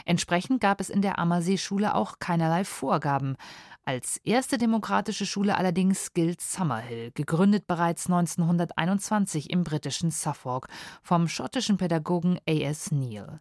Entsprechend 0.03 0.59
gab 0.59 0.81
es 0.81 0.89
in 0.89 1.01
der 1.01 1.17
Ammersee-Schule 1.17 1.95
auch 1.95 2.19
keinerlei 2.19 2.65
Vorgaben. 2.65 3.37
Als 3.85 4.17
erste 4.25 4.57
demokratische 4.57 5.25
Schule 5.25 5.55
allerdings 5.57 6.13
gilt 6.13 6.41
Summerhill, 6.41 7.11
gegründet 7.13 7.67
bereits 7.67 8.07
1921 8.07 9.49
im 9.49 9.63
britischen 9.63 10.11
Suffolk 10.11 10.67
vom 11.01 11.29
schottischen 11.29 11.77
Pädagogen 11.77 12.37
A.S. 12.45 12.91
Neal. 12.91 13.39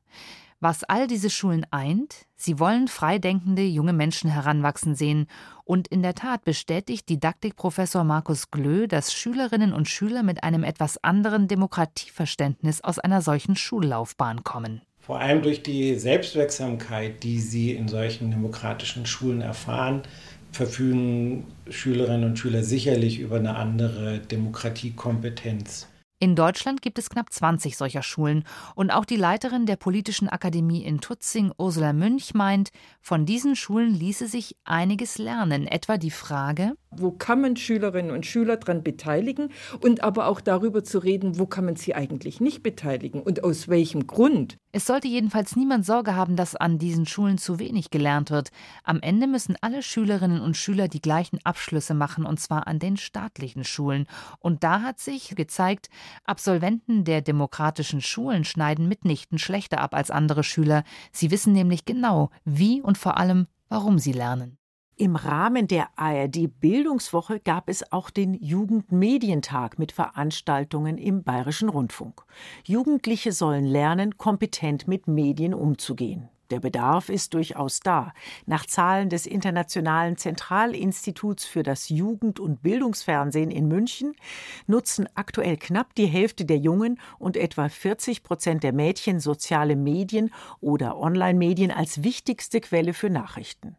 Was 0.62 0.84
all 0.84 1.06
diese 1.06 1.30
Schulen 1.30 1.64
eint, 1.70 2.26
sie 2.36 2.58
wollen 2.58 2.86
freidenkende 2.86 3.62
junge 3.62 3.94
Menschen 3.94 4.28
heranwachsen 4.30 4.94
sehen. 4.94 5.26
Und 5.64 5.88
in 5.88 6.02
der 6.02 6.14
Tat 6.14 6.44
bestätigt 6.44 7.08
Didaktikprofessor 7.08 8.04
Markus 8.04 8.50
Glö, 8.50 8.86
dass 8.86 9.14
Schülerinnen 9.14 9.72
und 9.72 9.88
Schüler 9.88 10.22
mit 10.22 10.44
einem 10.44 10.62
etwas 10.62 11.02
anderen 11.02 11.48
Demokratieverständnis 11.48 12.82
aus 12.82 12.98
einer 12.98 13.22
solchen 13.22 13.56
Schullaufbahn 13.56 14.44
kommen. 14.44 14.82
Vor 14.98 15.18
allem 15.18 15.40
durch 15.40 15.62
die 15.62 15.94
Selbstwirksamkeit, 15.98 17.22
die 17.22 17.40
sie 17.40 17.72
in 17.72 17.88
solchen 17.88 18.30
demokratischen 18.30 19.06
Schulen 19.06 19.40
erfahren, 19.40 20.02
verfügen 20.52 21.46
Schülerinnen 21.70 22.24
und 22.24 22.38
Schüler 22.38 22.64
sicherlich 22.64 23.18
über 23.18 23.36
eine 23.36 23.56
andere 23.56 24.18
Demokratiekompetenz. 24.18 25.89
In 26.22 26.36
Deutschland 26.36 26.82
gibt 26.82 26.98
es 26.98 27.08
knapp 27.08 27.32
20 27.32 27.78
solcher 27.78 28.02
Schulen. 28.02 28.44
Und 28.74 28.90
auch 28.90 29.06
die 29.06 29.16
Leiterin 29.16 29.64
der 29.64 29.76
Politischen 29.76 30.28
Akademie 30.28 30.84
in 30.84 31.00
Tutzing, 31.00 31.50
Ursula 31.56 31.94
Münch, 31.94 32.34
meint, 32.34 32.72
von 33.00 33.24
diesen 33.24 33.56
Schulen 33.56 33.94
ließe 33.94 34.26
sich 34.28 34.54
einiges 34.64 35.16
lernen, 35.16 35.66
etwa 35.66 35.96
die 35.96 36.10
Frage, 36.10 36.74
wo 36.90 37.12
kann 37.12 37.40
man 37.40 37.56
Schülerinnen 37.56 38.11
und 38.11 38.26
Schüler 38.26 38.56
daran 38.56 38.82
beteiligen 38.82 39.50
und 39.80 40.02
aber 40.02 40.26
auch 40.26 40.40
darüber 40.40 40.82
zu 40.82 40.99
reden, 40.99 41.38
wo 41.38 41.47
kann 41.47 41.64
man 41.64 41.76
sie 41.76 41.94
eigentlich 41.94 42.40
nicht 42.40 42.62
beteiligen 42.62 43.23
und 43.23 43.44
aus 43.44 43.68
welchem 43.68 44.06
Grund. 44.06 44.59
Es 44.73 44.87
sollte 44.87 45.09
jedenfalls 45.09 45.56
niemand 45.56 45.85
Sorge 45.85 46.14
haben, 46.14 46.37
dass 46.37 46.54
an 46.54 46.78
diesen 46.78 47.06
Schulen 47.06 47.38
zu 47.38 47.59
wenig 47.59 47.90
gelernt 47.90 48.30
wird. 48.30 48.50
Am 48.85 49.00
Ende 49.00 49.26
müssen 49.26 49.56
alle 49.61 49.82
Schülerinnen 49.82 50.40
und 50.40 50.56
Schüler 50.56 50.88
die 50.88 51.00
gleichen 51.00 51.38
Abschlüsse 51.44 51.94
machen, 51.94 52.25
und 52.25 52.38
zwar 52.38 52.66
an 52.66 52.78
den 52.78 52.97
staatlichen 52.97 53.64
Schulen. 53.64 54.06
Und 54.38 54.62
da 54.62 54.82
hat 54.82 55.00
sich 55.00 55.35
gezeigt, 55.35 55.88
Absolventen 56.25 57.04
der 57.04 57.20
demokratischen 57.20 58.00
Schulen 58.00 58.44
schneiden 58.44 58.88
mitnichten 58.88 59.38
schlechter 59.38 59.80
ab 59.80 59.94
als 59.94 60.11
andere 60.11 60.44
Schüler. 60.44 60.85
Sie 61.12 61.30
wissen 61.30 61.52
nämlich 61.52 61.85
genau, 61.85 62.30
wie 62.44 62.80
und 62.80 62.99
vor 62.99 63.18
allem, 63.18 63.47
warum 63.68 63.99
sie 63.99 64.12
lernen. 64.12 64.59
Im 65.00 65.16
Rahmen 65.16 65.66
der 65.66 65.88
ARD 65.97 66.61
Bildungswoche 66.61 67.40
gab 67.40 67.71
es 67.71 67.90
auch 67.90 68.11
den 68.11 68.35
Jugendmedientag 68.35 69.78
mit 69.78 69.92
Veranstaltungen 69.92 70.99
im 70.99 71.23
Bayerischen 71.23 71.71
Rundfunk. 71.71 72.23
Jugendliche 72.64 73.33
sollen 73.33 73.64
lernen, 73.64 74.19
kompetent 74.19 74.88
mit 74.88 75.09
Medien 75.09 75.54
umzugehen. 75.54 76.28
Der 76.50 76.61
Bedarf 76.61 77.09
ist 77.09 77.33
durchaus 77.33 77.80
da. 77.80 78.12
Nach 78.45 78.66
Zahlen 78.66 79.09
des 79.09 79.25
Internationalen 79.25 80.19
Zentralinstituts 80.19 81.47
für 81.47 81.62
das 81.62 81.88
Jugend- 81.88 82.38
und 82.38 82.62
Bildungsfernsehen 82.62 83.50
in 83.50 83.69
München 83.69 84.14
nutzen 84.66 85.09
aktuell 85.14 85.57
knapp 85.57 85.95
die 85.95 86.09
Hälfte 86.09 86.45
der 86.45 86.59
Jungen 86.59 87.00
und 87.19 87.38
etwa 87.38 87.71
40 87.71 88.23
Prozent 88.23 88.62
der 88.64 88.75
Mädchen 88.75 89.19
soziale 89.19 89.76
Medien 89.76 90.30
oder 90.61 90.99
Online-Medien 90.99 91.71
als 91.71 92.02
wichtigste 92.02 92.61
Quelle 92.61 92.92
für 92.92 93.09
Nachrichten. 93.09 93.76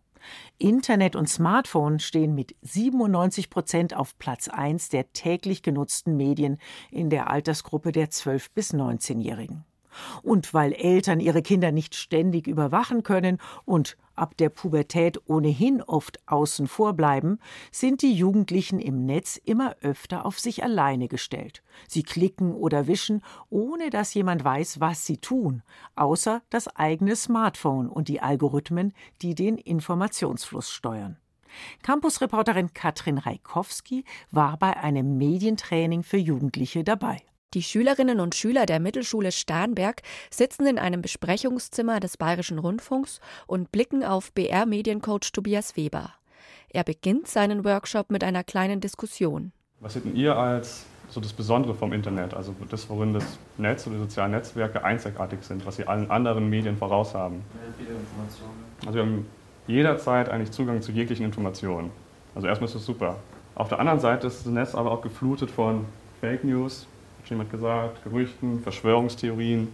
Internet 0.57 1.15
und 1.15 1.27
Smartphone 1.27 1.99
stehen 1.99 2.35
mit 2.35 2.55
97 2.61 3.49
Prozent 3.49 3.95
auf 3.95 4.17
Platz 4.17 4.47
1 4.47 4.89
der 4.89 5.11
täglich 5.13 5.63
genutzten 5.63 6.17
Medien 6.17 6.57
in 6.91 7.09
der 7.09 7.29
Altersgruppe 7.29 7.91
der 7.91 8.09
12- 8.09 8.47
bis 8.53 8.73
19-Jährigen. 8.73 9.65
Und 10.23 10.53
weil 10.53 10.73
Eltern 10.73 11.19
ihre 11.19 11.41
Kinder 11.41 11.71
nicht 11.71 11.95
ständig 11.95 12.47
überwachen 12.47 13.03
können 13.03 13.37
und 13.65 13.97
ab 14.15 14.37
der 14.37 14.49
Pubertät 14.49 15.19
ohnehin 15.25 15.81
oft 15.81 16.19
außen 16.27 16.67
vor 16.67 16.93
bleiben, 16.93 17.39
sind 17.71 18.01
die 18.01 18.13
Jugendlichen 18.13 18.79
im 18.79 19.05
Netz 19.05 19.37
immer 19.43 19.75
öfter 19.81 20.25
auf 20.25 20.39
sich 20.39 20.63
alleine 20.63 21.07
gestellt. 21.07 21.63
Sie 21.87 22.03
klicken 22.03 22.53
oder 22.53 22.87
wischen, 22.87 23.21
ohne 23.49 23.89
dass 23.89 24.13
jemand 24.13 24.43
weiß, 24.43 24.79
was 24.79 25.05
sie 25.05 25.17
tun, 25.17 25.63
außer 25.95 26.41
das 26.49 26.67
eigene 26.75 27.15
Smartphone 27.15 27.89
und 27.89 28.07
die 28.07 28.21
Algorithmen, 28.21 28.93
die 29.21 29.35
den 29.35 29.57
Informationsfluss 29.57 30.69
steuern. 30.69 31.17
Campusreporterin 31.83 32.73
Katrin 32.73 33.17
Reikowski 33.17 34.05
war 34.31 34.57
bei 34.57 34.77
einem 34.77 35.17
Medientraining 35.17 36.03
für 36.03 36.17
Jugendliche 36.17 36.83
dabei. 36.83 37.21
Die 37.53 37.63
Schülerinnen 37.63 38.21
und 38.21 38.33
Schüler 38.33 38.65
der 38.65 38.79
Mittelschule 38.79 39.33
Starnberg 39.33 40.03
sitzen 40.29 40.65
in 40.67 40.79
einem 40.79 41.01
Besprechungszimmer 41.01 41.99
des 41.99 42.15
Bayerischen 42.15 42.59
Rundfunks 42.59 43.19
und 43.45 43.73
blicken 43.73 44.05
auf 44.05 44.31
BR-Mediencoach 44.31 45.33
Tobias 45.33 45.75
Weber. 45.75 46.13
Er 46.69 46.85
beginnt 46.85 47.27
seinen 47.27 47.65
Workshop 47.65 48.09
mit 48.09 48.23
einer 48.23 48.45
kleinen 48.45 48.79
Diskussion. 48.79 49.51
Was 49.81 49.95
seht 49.95 50.05
ihr 50.15 50.37
als 50.37 50.85
so 51.09 51.19
das 51.19 51.33
Besondere 51.33 51.75
vom 51.75 51.91
Internet, 51.91 52.33
also 52.33 52.55
das, 52.69 52.89
worin 52.89 53.13
das 53.13 53.25
Netz 53.57 53.85
oder 53.85 53.97
die 53.97 54.03
sozialen 54.03 54.31
Netzwerke 54.31 54.85
einzigartig 54.85 55.43
sind, 55.43 55.65
was 55.65 55.75
sie 55.75 55.85
allen 55.85 56.09
anderen 56.09 56.49
Medien 56.49 56.77
voraus 56.77 57.13
haben? 57.13 57.43
Viele 57.77 57.99
Informationen. 57.99 58.63
Also 58.85 58.93
wir 58.93 59.01
haben 59.01 59.27
jederzeit 59.67 60.29
eigentlich 60.29 60.51
Zugang 60.51 60.81
zu 60.81 60.93
jeglichen 60.93 61.25
Informationen. 61.25 61.91
Also 62.33 62.47
erstmal 62.47 62.69
ist 62.69 62.75
das 62.75 62.85
super. 62.85 63.17
Auf 63.55 63.67
der 63.67 63.79
anderen 63.79 63.99
Seite 63.99 64.27
ist 64.27 64.45
das 64.45 64.53
Netz 64.53 64.73
aber 64.73 64.91
auch 64.91 65.01
geflutet 65.01 65.51
von 65.51 65.85
Fake 66.21 66.45
News, 66.45 66.87
schon 67.27 67.37
jemand 67.37 67.51
gesagt, 67.51 68.03
Gerüchten, 68.03 68.61
Verschwörungstheorien, 68.61 69.67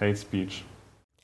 Hate 0.00 0.16
Speech. 0.16 0.64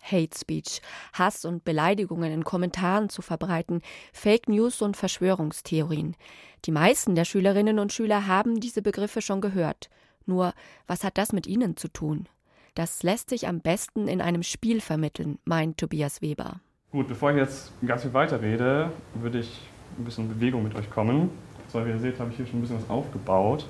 Hate 0.03 0.37
Speech, 0.37 0.83
Hass 1.13 1.45
und 1.45 1.65
Beleidigungen 1.65 2.33
in 2.33 2.45
Kommentaren 2.45 3.09
zu 3.09 3.23
verbreiten, 3.23 3.83
Fake 4.13 4.49
News 4.49 4.83
und 4.83 4.97
Verschwörungstheorien. 4.97 6.17
Die 6.65 6.73
meisten 6.73 7.15
der 7.15 7.25
Schülerinnen 7.25 7.79
und 7.79 7.93
Schüler 7.93 8.27
haben 8.27 8.61
diese 8.61 8.83
Begriffe 8.83 9.23
schon 9.23 9.41
gehört. 9.41 9.91
Nur, 10.27 10.55
was 10.87 11.05
hat 11.05 11.19
das 11.19 11.33
mit 11.33 11.47
ihnen 11.47 11.77
zu 11.77 11.89
tun? 11.89 12.29
Das 12.75 13.03
lässt 13.03 13.31
sich 13.31 13.47
am 13.47 13.61
besten 13.61 14.09
in 14.09 14.21
einem 14.21 14.43
Spiel 14.43 14.81
vermitteln, 14.81 15.39
meint 15.45 15.79
Tobias 15.79 16.23
Weber. 16.23 16.61
Gut, 16.91 17.09
bevor 17.09 17.31
ich 17.31 17.37
jetzt 17.37 17.73
ganz 17.87 18.03
viel 18.03 18.15
weiter 18.15 18.41
rede, 18.41 18.91
würde 19.15 19.41
ich 19.41 19.61
ein 19.99 20.05
bisschen 20.05 20.25
in 20.25 20.35
Bewegung 20.35 20.63
mit 20.63 20.75
euch 20.75 20.91
kommen. 20.91 21.31
So, 21.69 21.85
wie 21.85 21.91
ihr 21.91 21.99
seht, 21.99 22.19
habe 22.19 22.31
ich 22.31 22.37
hier 22.37 22.47
schon 22.47 22.59
ein 22.59 22.63
bisschen 22.63 22.79
was 22.79 22.91
aufgebaut. 22.91 23.67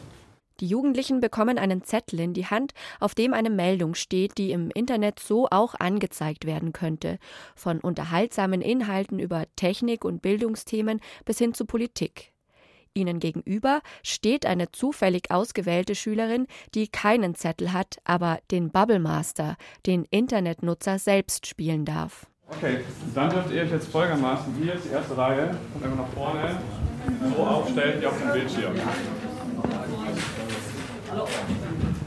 Die 0.61 0.67
Jugendlichen 0.67 1.21
bekommen 1.21 1.59
einen 1.59 1.85
Zettel 1.85 2.21
in 2.21 2.35
die 2.35 2.47
Hand, 2.47 2.73
auf 3.01 3.15
dem 3.15 3.35
eine 3.35 3.51
Meldung 3.51 3.95
steht, 3.95 4.39
die 4.39 4.53
im 4.53 4.71
Internet 4.71 5.19
so 5.19 5.49
auch 5.51 5.75
angezeigt 5.79 6.47
werden 6.47 6.73
könnte, 6.73 7.19
von 7.55 7.81
unterhaltsamen 7.81 8.61
Inhalten 8.61 9.19
über 9.19 9.45
Technik 9.57 10.05
und 10.05 10.23
Bildungsthemen 10.23 11.01
bis 11.25 11.39
hin 11.39 11.55
zu 11.55 11.65
Politik. 11.65 12.33
Ihnen 12.95 13.21
gegenüber 13.21 13.81
steht 14.03 14.45
eine 14.45 14.71
zufällig 14.71 15.31
ausgewählte 15.31 15.95
Schülerin, 15.95 16.47
die 16.75 16.89
keinen 16.89 17.35
Zettel 17.35 17.73
hat, 17.73 17.97
aber 18.05 18.39
den 18.51 18.71
Bubble 18.71 18.99
Master, 18.99 19.57
den 19.87 20.05
Internetnutzer 20.11 20.99
selbst 20.99 21.47
spielen 21.47 21.85
darf. 21.85 22.27
Okay, 22.49 22.81
dann 23.15 23.31
dürft 23.31 23.51
ihr 23.51 23.63
euch 23.63 23.71
jetzt 23.71 23.91
folgendermaßen 23.91 24.55
hier 24.57 24.75
die 24.75 24.91
erste 24.91 25.17
Reihe 25.17 25.57
und 25.75 25.85
einfach 25.85 25.99
nach 25.99 26.13
vorne 26.13 26.61
so 27.35 27.43
aufstellen 27.43 28.01
wie 28.01 28.07
auf 28.07 28.19
dem 28.19 28.33
Bildschirm. 28.33 28.75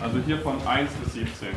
Also 0.02 0.20
hier 0.26 0.40
von 0.40 0.60
1 0.66 0.92
bis 0.94 1.14
17. 1.14 1.50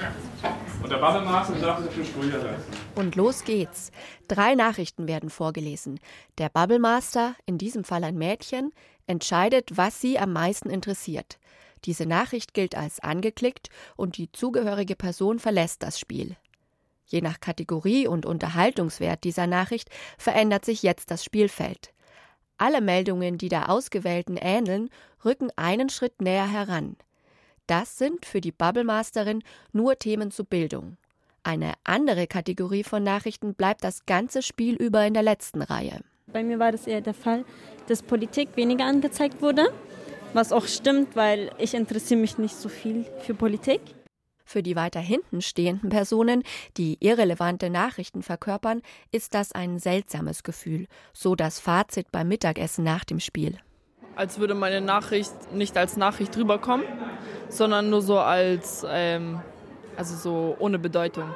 Und 0.83 0.91
der 0.91 0.99
Bubblemaster 0.99 1.55
darf 1.55 1.79
sich 1.79 1.87
natürlich 1.89 2.17
ruhiger 2.17 2.39
lassen. 2.39 2.65
Und 2.95 3.17
los 3.17 3.45
geht's. 3.45 3.91
Drei 4.27 4.55
Nachrichten 4.55 5.09
werden 5.09 5.31
vorgelesen. 5.31 5.99
Der 6.39 6.49
Bubblemaster, 6.49 7.35
in 7.47 7.59
diesem 7.59 7.85
Fall 7.85 8.05
ein 8.05 8.17
Mädchen, 8.17 8.73
entscheidet, 9.07 9.77
was 9.77 10.01
sie 10.01 10.19
am 10.19 10.33
meisten 10.33 10.71
interessiert. 10.71 11.39
Diese 11.85 12.07
Nachricht 12.07 12.55
gilt 12.55 12.77
als 12.77 13.01
angeklickt 13.01 13.71
und 13.97 14.17
die 14.17 14.31
zugehörige 14.33 14.97
Person 14.97 15.39
verlässt 15.39 15.83
das 15.83 15.99
Spiel. 15.99 16.37
Je 17.07 17.23
nach 17.23 17.41
Kategorie 17.41 18.07
und 18.07 18.27
Unterhaltungswert 18.27 19.25
dieser 19.25 19.47
Nachricht 19.47 19.89
verändert 20.19 20.65
sich 20.65 20.83
jetzt 20.83 21.11
das 21.11 21.25
Spielfeld. 21.25 21.95
Alle 22.59 22.81
Meldungen, 22.81 23.39
die 23.39 23.49
der 23.49 23.71
Ausgewählten 23.71 24.37
ähneln, 24.37 24.91
rücken 25.25 25.51
einen 25.57 25.89
Schritt 25.89 26.21
näher 26.21 26.51
heran. 26.51 26.97
Das 27.69 27.99
sind 27.99 28.25
für 28.25 28.41
die 28.41 28.51
Bubblemasterin 28.51 29.43
nur 29.73 29.97
Themen 29.97 30.31
zur 30.31 30.47
Bildung. 30.47 30.97
Eine 31.43 31.75
andere 31.85 32.27
Kategorie 32.27 32.83
von 32.83 33.03
Nachrichten 33.03 33.55
bleibt 33.55 33.85
das 33.85 34.07
ganze 34.07 34.41
Spiel 34.43 34.75
über 34.75 35.07
in 35.07 35.13
der 35.13 35.23
letzten 35.23 35.61
Reihe. 35.61 36.01
Bei 36.33 36.43
mir 36.43 36.59
war 36.59 36.73
das 36.73 36.87
eher 36.87 37.03
der 37.03 37.13
Fall, 37.13 37.45
dass 37.87 38.03
Politik 38.03 38.57
weniger 38.57 38.87
angezeigt 38.87 39.43
wurde, 39.43 39.71
was 40.33 40.51
auch 40.51 40.67
stimmt, 40.67 41.15
weil 41.15 41.51
ich 41.59 41.75
interessiere 41.75 42.21
mich 42.21 42.39
nicht 42.39 42.57
so 42.57 42.71
viel 42.71 43.05
für 43.21 43.35
Politik. 43.35 43.83
Für 44.47 44.63
die 44.63 44.75
weiter 44.75 45.01
hinten 45.01 45.43
stehenden 45.43 45.91
Personen, 45.91 46.45
die 46.79 46.97
irrelevante 47.01 47.69
Nachrichten 47.69 48.23
verkörpern, 48.23 48.81
ist 49.13 49.35
das 49.35 49.53
ein 49.53 49.79
seltsames 49.79 50.43
Gefühl, 50.43 50.87
so 51.13 51.35
das 51.35 51.61
Fazit 51.61 52.11
beim 52.13 52.29
Mittagessen 52.29 52.83
nach 52.83 53.05
dem 53.05 53.21
Spiel 53.21 53.59
als 54.19 54.41
würde 54.41 54.55
meine 54.55 54.81
Nachricht 54.81 55.53
nicht 55.53 55.77
als 55.77 55.97
Nachricht 55.97 56.37
rüberkommen, 56.37 56.85
sondern 57.49 57.89
nur 57.89 58.03
so 58.03 58.19
als, 58.19 58.85
ähm, 58.89 59.41
also 59.97 60.17
so 60.17 60.57
ohne 60.59 60.79
Bedeutung. 60.81 61.31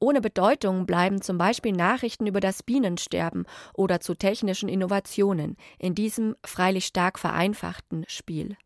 Ohne 0.00 0.20
Bedeutung 0.20 0.86
bleiben 0.86 1.22
zum 1.22 1.38
Beispiel 1.38 1.72
Nachrichten 1.72 2.26
über 2.26 2.40
das 2.40 2.64
Bienensterben 2.64 3.44
oder 3.74 4.00
zu 4.00 4.14
technischen 4.14 4.68
Innovationen 4.68 5.56
in 5.78 5.94
diesem 5.94 6.34
freilich 6.44 6.86
stark 6.86 7.18
vereinfachten 7.18 8.04
Spiel. 8.08 8.56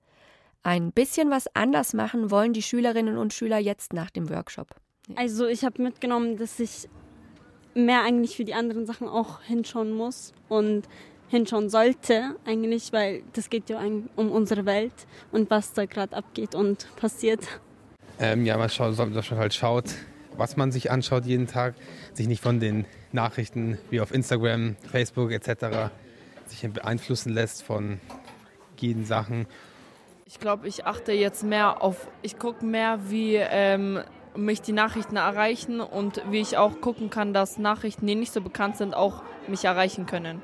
Ein 0.63 0.93
bisschen 0.93 1.31
was 1.31 1.47
anders 1.55 1.93
machen 1.93 2.31
wollen 2.31 2.55
die 2.55 2.63
Schülerinnen 2.63 3.19
und 3.19 3.35
Schüler 3.35 3.59
jetzt 3.59 3.93
nach 3.93 4.09
dem 4.09 4.31
Workshop. 4.31 4.69
Also 5.17 5.47
ich 5.47 5.65
habe 5.65 5.83
mitgenommen, 5.83 6.39
dass 6.39 6.59
ich 6.61 6.89
mehr 7.75 8.03
eigentlich 8.05 8.37
für 8.37 8.45
die 8.45 8.55
anderen 8.55 8.87
Sachen 8.87 9.07
auch 9.07 9.43
hinschauen 9.43 9.93
muss 9.93 10.33
und 10.49 10.89
hinschauen 11.35 11.69
sollte, 11.69 12.37
eigentlich, 12.47 12.93
weil 12.93 13.23
das 13.33 13.51
geht 13.51 13.69
ja 13.69 13.81
um 14.17 14.31
unsere 14.31 14.65
Welt 14.67 14.93
und 15.33 15.51
was 15.51 15.73
da 15.73 15.85
gerade 15.85 16.17
abgeht 16.17 16.55
und 16.55 16.87
passiert. 16.97 17.41
Ähm, 18.19 18.47
ja, 18.47 18.57
man 18.57 18.69
schaut, 18.69 18.99
dass 18.99 19.31
man 19.31 19.39
halt 19.39 19.55
schaut, 19.55 19.87
was 20.37 20.57
man 20.57 20.71
sich 20.71 20.91
anschaut 20.91 21.27
jeden 21.27 21.47
Tag, 21.47 21.75
sich 22.13 22.29
nicht 22.29 22.43
von 22.43 22.61
den 22.61 22.87
Nachrichten 23.13 23.79
wie 23.91 24.01
auf 24.01 24.13
Instagram, 24.13 24.77
Facebook 24.91 25.33
etc. 25.33 25.91
sich 26.47 26.69
beeinflussen 26.71 27.33
lässt 27.33 27.63
von 27.63 28.01
jeden 28.79 29.05
Sachen. 29.05 29.47
Ich 30.27 30.39
glaube, 30.41 30.69
ich 30.69 30.87
achte 30.87 31.13
jetzt 31.13 31.43
mehr 31.43 31.83
auf, 31.83 32.09
ich 32.23 32.39
gucke 32.39 32.65
mehr, 32.65 32.99
wie 33.09 33.37
ähm, 33.37 34.01
mich 34.37 34.63
die 34.63 34.73
Nachrichten 34.73 35.17
erreichen 35.17 35.81
und 35.81 36.23
wie 36.31 36.41
ich 36.41 36.57
auch 36.57 36.81
gucken 36.81 37.11
kann, 37.11 37.35
dass 37.35 37.59
Nachrichten, 37.59 38.07
die 38.07 38.15
nicht 38.15 38.33
so 38.33 38.41
bekannt 38.41 38.77
sind, 38.77 38.95
auch 38.95 39.23
mich 39.49 39.65
erreichen 39.65 40.07
können. 40.07 40.43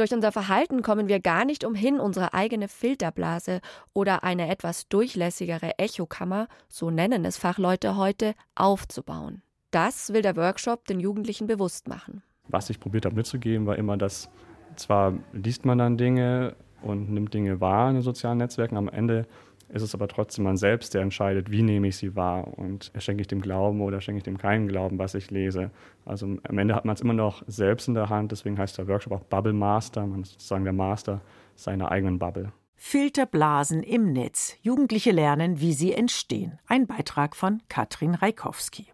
Durch 0.00 0.14
unser 0.14 0.32
Verhalten 0.32 0.80
kommen 0.80 1.08
wir 1.08 1.20
gar 1.20 1.44
nicht 1.44 1.62
umhin, 1.62 2.00
unsere 2.00 2.32
eigene 2.32 2.68
Filterblase 2.68 3.60
oder 3.92 4.24
eine 4.24 4.48
etwas 4.48 4.88
durchlässigere 4.88 5.78
Echokammer, 5.78 6.48
so 6.70 6.90
nennen 6.90 7.26
es 7.26 7.36
Fachleute 7.36 7.96
heute, 7.96 8.32
aufzubauen. 8.54 9.42
Das 9.72 10.14
will 10.14 10.22
der 10.22 10.36
Workshop 10.36 10.86
den 10.86 11.00
Jugendlichen 11.00 11.46
bewusst 11.46 11.86
machen. 11.86 12.22
Was 12.48 12.70
ich 12.70 12.80
probiert 12.80 13.04
habe 13.04 13.14
mitzugeben, 13.14 13.66
war 13.66 13.76
immer, 13.76 13.98
dass 13.98 14.30
zwar 14.74 15.12
liest 15.34 15.66
man 15.66 15.76
dann 15.76 15.98
Dinge 15.98 16.56
und 16.80 17.10
nimmt 17.10 17.34
Dinge 17.34 17.60
wahr 17.60 17.90
in 17.90 17.96
den 17.96 18.02
sozialen 18.02 18.38
Netzwerken, 18.38 18.78
am 18.78 18.88
Ende 18.88 19.26
ist 19.72 19.82
es 19.82 19.94
aber 19.94 20.08
trotzdem 20.08 20.44
man 20.44 20.56
selbst, 20.56 20.94
der 20.94 21.02
entscheidet, 21.02 21.50
wie 21.50 21.62
nehme 21.62 21.88
ich 21.88 21.96
sie 21.96 22.16
wahr 22.16 22.58
und 22.58 22.92
schenke 22.98 23.22
ich 23.22 23.28
dem 23.28 23.40
Glauben 23.40 23.80
oder 23.80 24.00
schenke 24.00 24.18
ich 24.18 24.24
dem 24.24 24.38
keinen 24.38 24.68
Glauben, 24.68 24.98
was 24.98 25.14
ich 25.14 25.30
lese. 25.30 25.70
Also 26.04 26.26
am 26.42 26.58
Ende 26.58 26.74
hat 26.74 26.84
man 26.84 26.94
es 26.94 27.00
immer 27.00 27.12
noch 27.12 27.42
selbst 27.46 27.88
in 27.88 27.94
der 27.94 28.08
Hand, 28.08 28.32
deswegen 28.32 28.58
heißt 28.58 28.78
der 28.78 28.88
Workshop 28.88 29.12
auch 29.12 29.24
Bubble 29.24 29.52
Master, 29.52 30.06
man 30.06 30.22
ist 30.22 30.32
sozusagen 30.32 30.64
der 30.64 30.72
Master 30.72 31.20
seiner 31.54 31.90
eigenen 31.90 32.18
Bubble. 32.18 32.52
Filterblasen 32.74 33.82
im 33.82 34.12
Netz. 34.12 34.56
Jugendliche 34.62 35.10
lernen, 35.10 35.60
wie 35.60 35.74
sie 35.74 35.92
entstehen. 35.92 36.58
Ein 36.66 36.86
Beitrag 36.86 37.36
von 37.36 37.60
Katrin 37.68 38.14
Reikowski. 38.14 38.86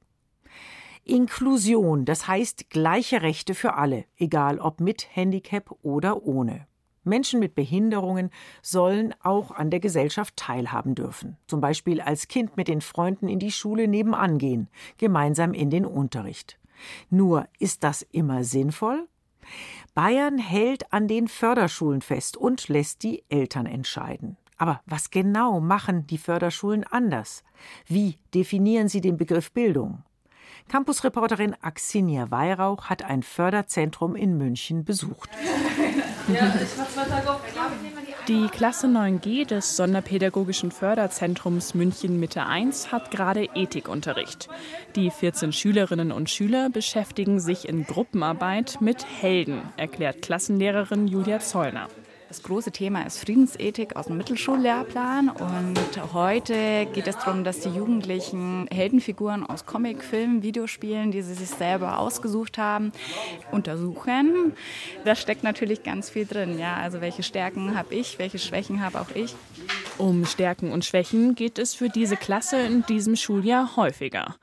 Inklusion, 1.05 2.05
das 2.05 2.27
heißt 2.27 2.69
gleiche 2.69 3.23
Rechte 3.23 3.55
für 3.55 3.75
alle, 3.75 4.05
egal 4.17 4.59
ob 4.59 4.81
mit 4.81 5.07
Handicap 5.15 5.71
oder 5.83 6.25
ohne. 6.25 6.67
Menschen 7.07 7.41
mit 7.41 7.55
Behinderungen 7.55 8.31
sollen 8.63 9.15
auch 9.23 9.51
an 9.51 9.71
der 9.71 9.81
Gesellschaft 9.81 10.37
teilhaben 10.37 10.95
dürfen. 10.95 11.37
Zum 11.47 11.61
Beispiel 11.61 12.01
als 12.01 12.29
Kind 12.29 12.57
mit 12.57 12.69
den 12.69 12.81
Freunden 12.81 13.29
in 13.29 13.39
die 13.39 13.53
Schule 13.53 13.89
nebenan 13.89 14.39
gehen, 14.39 14.69
gemeinsam 14.99 15.53
in 15.55 15.71
den 15.71 15.87
Unterricht. 15.87 16.59
Nur 17.09 17.49
ist 17.59 17.85
das 17.85 18.03
immer 18.03 18.45
sinnvoll? 18.45 19.09
Bayern 19.95 20.39
hält 20.39 20.93
an 20.93 21.09
den 21.09 21.29
Förderschulen 21.29 22.03
fest 22.03 22.37
und 22.37 22.69
lässt 22.69 23.03
die 23.03 23.25
Eltern 23.29 23.67
entscheiden. 23.67 24.37
Aber 24.59 24.81
was 24.87 25.11
genau 25.11 25.61
machen 25.61 26.07
die 26.07 26.19
Förderschulen 26.19 26.85
anders? 26.85 27.45
Wie 27.87 28.19
definieren 28.35 28.89
sie 28.89 29.01
den 29.01 29.17
Begriff 29.17 29.53
Bildung? 29.53 30.03
Campusreporterin 30.69 31.55
Axinia 31.61 32.31
Weihrauch 32.31 32.87
hat 32.87 33.05
ein 33.05 33.23
Förderzentrum 33.23 34.17
in 34.17 34.37
München 34.37 34.85
besucht. 34.85 35.31
Die 38.29 38.49
Klasse 38.49 38.89
9G 38.89 39.47
des 39.47 39.77
Sonderpädagogischen 39.77 40.73
Förderzentrums 40.73 41.75
München 41.75 42.19
Mitte 42.19 42.45
1 42.45 42.91
hat 42.91 43.13
gerade 43.13 43.49
Ethikunterricht. 43.55 44.49
Die 44.97 45.11
14 45.11 45.53
Schülerinnen 45.53 46.11
und 46.11 46.29
Schüler 46.29 46.69
beschäftigen 46.69 47.39
sich 47.39 47.69
in 47.69 47.85
Gruppenarbeit 47.85 48.81
mit 48.81 49.07
Helden, 49.21 49.63
erklärt 49.77 50.23
Klassenlehrerin 50.23 51.07
Julia 51.07 51.39
Zollner. 51.39 51.87
Das 52.29 52.43
große 52.43 52.73
Thema 52.73 53.07
ist 53.07 53.21
Friedensethik 53.21 53.95
aus 53.95 54.07
dem 54.07 54.17
Mittelschullehrplan 54.17 55.29
und 55.29 56.13
heute 56.13 56.87
geht 56.93 57.07
es 57.07 57.17
darum, 57.19 57.45
dass 57.45 57.61
die 57.61 57.69
Jugendlichen 57.69 58.67
Heldenfiguren 58.73 59.47
aus 59.47 59.65
Comicfilmen, 59.65 60.43
Videospielen, 60.43 61.13
die 61.13 61.23
sie 61.23 61.35
sich 61.35 61.51
selber 61.51 62.01
ausgesucht 62.01 62.59
haben, 62.59 62.91
untersuchen. 63.53 64.55
Da 65.05 65.15
steckt 65.15 65.45
natürlich 65.45 65.85
ganz 65.85 66.11
viel 66.11 66.27
drin. 66.27 66.59
Ja, 66.59 66.75
also 66.77 67.01
welche 67.01 67.23
Stärken 67.23 67.79
habe 67.79 67.95
ich, 67.95 68.19
welche 68.19 68.41
Schwächen 68.41 68.85
habe 68.85 69.01
auch 69.01 69.11
ich. 69.15 69.37
Um 69.99 70.27
Stärken 70.27 70.73
und 70.73 70.85
Schwächen 70.85 71.35
geht 71.35 71.59
es 71.59 71.75
für 71.75 71.89
diese 71.89 72.19
Klasse 72.19 72.59
in 72.59 72.85
diesem 72.85 73.17
Schuljahr 73.17 73.77
häufiger. 73.77 74.37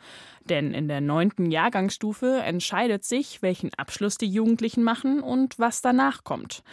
Denn 0.49 0.73
in 0.73 0.87
der 0.87 0.99
neunten 0.99 1.51
Jahrgangsstufe 1.51 2.41
entscheidet 2.43 3.05
sich, 3.05 3.43
welchen 3.43 3.71
Abschluss 3.75 4.17
die 4.17 4.27
Jugendlichen 4.27 4.83
machen 4.83 5.21
und 5.21 5.59
was 5.59 5.81
danach 5.81 6.23
kommt. 6.23 6.63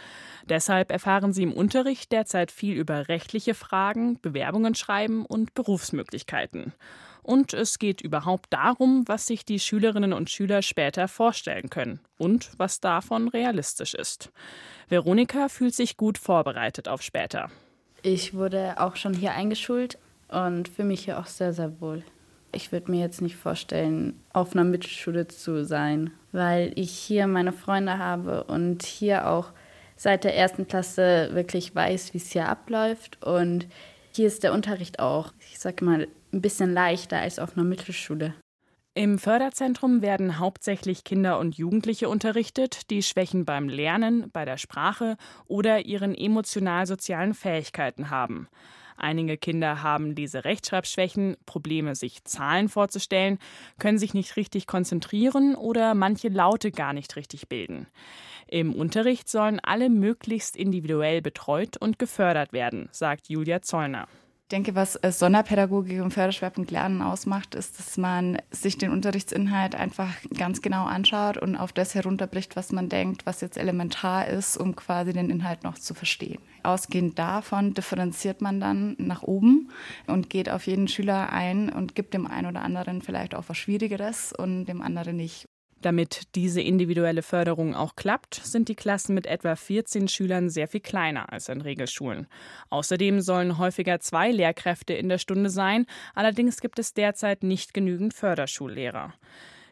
Deshalb 0.49 0.91
erfahren 0.91 1.31
sie 1.31 1.43
im 1.43 1.53
Unterricht 1.53 2.11
derzeit 2.11 2.51
viel 2.51 2.75
über 2.75 3.07
rechtliche 3.07 3.53
Fragen, 3.53 4.19
Bewerbungen 4.19 4.73
schreiben 4.73 5.27
und 5.27 5.53
Berufsmöglichkeiten. 5.53 6.73
Und 7.21 7.53
es 7.53 7.77
geht 7.77 8.01
überhaupt 8.01 8.51
darum, 8.51 9.03
was 9.05 9.27
sich 9.27 9.45
die 9.45 9.59
Schülerinnen 9.59 10.11
und 10.11 10.31
Schüler 10.31 10.63
später 10.63 11.07
vorstellen 11.07 11.69
können 11.69 11.99
und 12.17 12.49
was 12.57 12.79
davon 12.79 13.27
realistisch 13.27 13.93
ist. 13.93 14.31
Veronika 14.89 15.49
fühlt 15.49 15.75
sich 15.75 15.97
gut 15.97 16.17
vorbereitet 16.17 16.87
auf 16.87 17.03
später. 17.03 17.51
Ich 18.03 18.33
wurde 18.33 18.75
auch 18.79 18.95
schon 18.95 19.13
hier 19.13 19.33
eingeschult 19.33 19.97
und 20.27 20.67
fühle 20.67 20.87
mich 20.87 21.05
hier 21.05 21.19
auch 21.19 21.27
sehr, 21.27 21.53
sehr 21.53 21.79
wohl. 21.81 22.03
Ich 22.53 22.71
würde 22.71 22.91
mir 22.91 22.99
jetzt 22.99 23.21
nicht 23.21 23.35
vorstellen, 23.35 24.19
auf 24.33 24.53
einer 24.53 24.63
Mittelschule 24.63 25.27
zu 25.27 25.63
sein, 25.63 26.11
weil 26.31 26.71
ich 26.75 26.91
hier 26.91 27.27
meine 27.27 27.53
Freunde 27.53 27.97
habe 27.97 28.43
und 28.45 28.83
hier 28.83 29.29
auch 29.29 29.51
seit 29.95 30.23
der 30.23 30.35
ersten 30.35 30.67
Klasse 30.67 31.29
wirklich 31.33 31.75
weiß, 31.75 32.13
wie 32.13 32.17
es 32.17 32.31
hier 32.31 32.49
abläuft. 32.49 33.23
Und 33.23 33.67
hier 34.13 34.27
ist 34.27 34.43
der 34.43 34.53
Unterricht 34.53 34.99
auch, 34.99 35.31
ich 35.51 35.59
sage 35.59 35.85
mal, 35.85 36.07
ein 36.33 36.41
bisschen 36.41 36.73
leichter 36.73 37.19
als 37.19 37.39
auf 37.39 37.55
einer 37.55 37.65
Mittelschule. 37.65 38.33
Im 38.93 39.19
Förderzentrum 39.19 40.01
werden 40.01 40.37
hauptsächlich 40.37 41.05
Kinder 41.05 41.39
und 41.39 41.55
Jugendliche 41.55 42.09
unterrichtet, 42.09 42.89
die 42.89 43.01
Schwächen 43.01 43.45
beim 43.45 43.69
Lernen, 43.69 44.29
bei 44.33 44.43
der 44.43 44.57
Sprache 44.57 45.15
oder 45.45 45.85
ihren 45.85 46.13
emotional-sozialen 46.13 47.33
Fähigkeiten 47.33 48.09
haben. 48.09 48.49
Einige 48.97 49.37
Kinder 49.37 49.81
haben 49.81 50.13
diese 50.13 50.43
Rechtschreibschwächen, 50.43 51.37
Probleme, 51.45 51.95
sich 51.95 52.25
Zahlen 52.25 52.67
vorzustellen, 52.67 53.39
können 53.79 53.97
sich 53.97 54.13
nicht 54.13 54.35
richtig 54.35 54.67
konzentrieren 54.67 55.55
oder 55.55 55.95
manche 55.95 56.27
Laute 56.27 56.71
gar 56.71 56.91
nicht 56.91 57.15
richtig 57.15 57.47
bilden. 57.47 57.87
Im 58.47 58.73
Unterricht 58.73 59.29
sollen 59.29 59.61
alle 59.61 59.89
möglichst 59.89 60.57
individuell 60.57 61.21
betreut 61.21 61.77
und 61.77 61.97
gefördert 61.97 62.51
werden, 62.51 62.89
sagt 62.91 63.29
Julia 63.29 63.61
Zollner. 63.61 64.09
Ich 64.51 64.53
denke, 64.53 64.75
was 64.75 64.97
äh, 64.97 65.13
Sonderpädagogik 65.13 66.01
und 66.01 66.13
Förderschwerpunkt 66.13 66.71
Lernen 66.71 67.01
ausmacht, 67.01 67.55
ist, 67.55 67.79
dass 67.79 67.95
man 67.95 68.37
sich 68.51 68.77
den 68.77 68.91
Unterrichtsinhalt 68.91 69.75
einfach 69.75 70.09
ganz 70.37 70.61
genau 70.61 70.83
anschaut 70.83 71.37
und 71.37 71.55
auf 71.55 71.71
das 71.71 71.95
herunterbricht, 71.95 72.57
was 72.57 72.73
man 72.73 72.89
denkt, 72.89 73.25
was 73.25 73.39
jetzt 73.39 73.57
elementar 73.57 74.27
ist, 74.27 74.57
um 74.57 74.75
quasi 74.75 75.13
den 75.13 75.29
Inhalt 75.29 75.63
noch 75.63 75.75
zu 75.75 75.93
verstehen. 75.93 76.41
Ausgehend 76.63 77.17
davon 77.17 77.73
differenziert 77.75 78.41
man 78.41 78.59
dann 78.59 78.97
nach 78.97 79.23
oben 79.23 79.69
und 80.07 80.29
geht 80.29 80.49
auf 80.49 80.67
jeden 80.67 80.89
Schüler 80.89 81.31
ein 81.31 81.69
und 81.69 81.95
gibt 81.95 82.13
dem 82.13 82.27
einen 82.27 82.47
oder 82.47 82.61
anderen 82.61 83.01
vielleicht 83.01 83.35
auch 83.35 83.45
was 83.47 83.57
Schwierigeres 83.57 84.33
und 84.37 84.65
dem 84.65 84.81
anderen 84.81 85.15
nicht. 85.15 85.47
Damit 85.81 86.35
diese 86.35 86.61
individuelle 86.61 87.23
Förderung 87.23 87.75
auch 87.75 87.95
klappt, 87.95 88.35
sind 88.35 88.69
die 88.69 88.75
Klassen 88.75 89.15
mit 89.15 89.25
etwa 89.25 89.55
14 89.55 90.07
Schülern 90.07 90.49
sehr 90.49 90.67
viel 90.67 90.79
kleiner 90.79 91.33
als 91.33 91.49
in 91.49 91.61
Regelschulen. 91.61 92.27
Außerdem 92.69 93.21
sollen 93.21 93.57
häufiger 93.57 93.99
zwei 93.99 94.31
Lehrkräfte 94.31 94.93
in 94.93 95.09
der 95.09 95.17
Stunde 95.17 95.49
sein, 95.49 95.87
allerdings 96.13 96.61
gibt 96.61 96.77
es 96.77 96.93
derzeit 96.93 97.41
nicht 97.41 97.73
genügend 97.73 98.13
Förderschullehrer. 98.13 99.13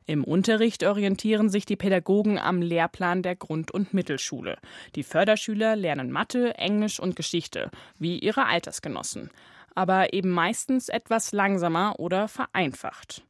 Im 0.07 0.23
Unterricht 0.23 0.83
orientieren 0.83 1.49
sich 1.49 1.67
die 1.67 1.75
Pädagogen 1.75 2.39
am 2.39 2.63
Lehrplan 2.63 3.21
der 3.21 3.35
Grund- 3.35 3.69
und 3.69 3.93
Mittelschule. 3.93 4.57
Die 4.95 5.03
Förderschüler 5.03 5.75
lernen 5.75 6.09
Mathe, 6.09 6.55
Englisch 6.55 6.99
und 6.99 7.15
Geschichte, 7.15 7.69
wie 7.99 8.17
ihre 8.17 8.47
Altersgenossen, 8.47 9.29
aber 9.75 10.11
eben 10.13 10.31
meistens 10.31 10.89
etwas 10.89 11.31
langsamer 11.31 11.99
oder 11.99 12.27
vereinfacht. 12.27 13.23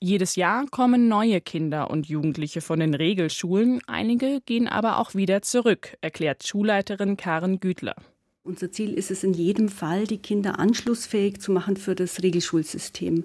Jedes 0.00 0.36
Jahr 0.36 0.64
kommen 0.70 1.08
neue 1.08 1.40
Kinder 1.40 1.90
und 1.90 2.08
Jugendliche 2.08 2.60
von 2.60 2.78
den 2.78 2.94
Regelschulen, 2.94 3.80
einige 3.88 4.40
gehen 4.46 4.68
aber 4.68 4.98
auch 4.98 5.16
wieder 5.16 5.42
zurück, 5.42 5.96
erklärt 6.00 6.46
Schulleiterin 6.46 7.16
Karen 7.16 7.58
Gütler. 7.58 7.96
Unser 8.44 8.70
Ziel 8.70 8.94
ist 8.94 9.10
es 9.10 9.24
in 9.24 9.34
jedem 9.34 9.68
Fall, 9.68 10.06
die 10.06 10.18
Kinder 10.18 10.60
anschlussfähig 10.60 11.40
zu 11.40 11.50
machen 11.50 11.76
für 11.76 11.96
das 11.96 12.22
Regelschulsystem. 12.22 13.24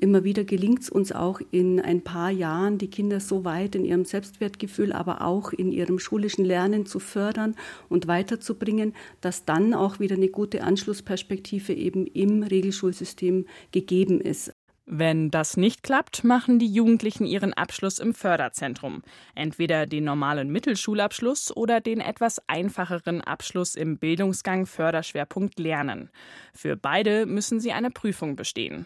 Immer 0.00 0.24
wieder 0.24 0.44
gelingt 0.44 0.80
es 0.80 0.88
uns 0.88 1.12
auch 1.12 1.42
in 1.50 1.78
ein 1.78 2.00
paar 2.00 2.30
Jahren, 2.30 2.78
die 2.78 2.88
Kinder 2.88 3.20
so 3.20 3.44
weit 3.44 3.74
in 3.74 3.84
ihrem 3.84 4.06
Selbstwertgefühl, 4.06 4.94
aber 4.94 5.20
auch 5.20 5.52
in 5.52 5.72
ihrem 5.72 5.98
schulischen 5.98 6.46
Lernen 6.46 6.86
zu 6.86 7.00
fördern 7.00 7.54
und 7.90 8.08
weiterzubringen, 8.08 8.94
dass 9.20 9.44
dann 9.44 9.74
auch 9.74 10.00
wieder 10.00 10.16
eine 10.16 10.28
gute 10.28 10.64
Anschlussperspektive 10.64 11.74
eben 11.74 12.06
im 12.06 12.42
Regelschulsystem 12.42 13.44
gegeben 13.72 14.22
ist. 14.22 14.54
Wenn 14.86 15.30
das 15.30 15.56
nicht 15.56 15.82
klappt, 15.82 16.24
machen 16.24 16.58
die 16.58 16.70
Jugendlichen 16.70 17.24
ihren 17.24 17.54
Abschluss 17.54 17.98
im 17.98 18.12
Förderzentrum. 18.12 19.02
Entweder 19.34 19.86
den 19.86 20.04
normalen 20.04 20.50
Mittelschulabschluss 20.50 21.56
oder 21.56 21.80
den 21.80 22.00
etwas 22.00 22.38
einfacheren 22.48 23.22
Abschluss 23.22 23.76
im 23.76 23.96
Bildungsgang 23.96 24.66
Förderschwerpunkt 24.66 25.58
Lernen. 25.58 26.10
Für 26.52 26.76
beide 26.76 27.24
müssen 27.24 27.60
sie 27.60 27.72
eine 27.72 27.90
Prüfung 27.90 28.36
bestehen. 28.36 28.84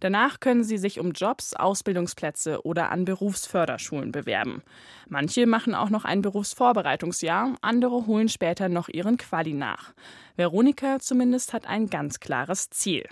Danach 0.00 0.38
können 0.38 0.64
sie 0.64 0.76
sich 0.76 1.00
um 1.00 1.12
Jobs, 1.12 1.54
Ausbildungsplätze 1.54 2.66
oder 2.66 2.90
an 2.90 3.06
Berufsförderschulen 3.06 4.12
bewerben. 4.12 4.62
Manche 5.08 5.46
machen 5.46 5.74
auch 5.74 5.88
noch 5.88 6.04
ein 6.04 6.20
Berufsvorbereitungsjahr, 6.20 7.56
andere 7.62 8.06
holen 8.06 8.28
später 8.28 8.68
noch 8.68 8.90
ihren 8.90 9.16
Quali 9.16 9.54
nach. 9.54 9.94
Veronika 10.36 10.98
zumindest 10.98 11.54
hat 11.54 11.66
ein 11.66 11.88
ganz 11.88 12.20
klares 12.20 12.68
Ziel 12.68 13.08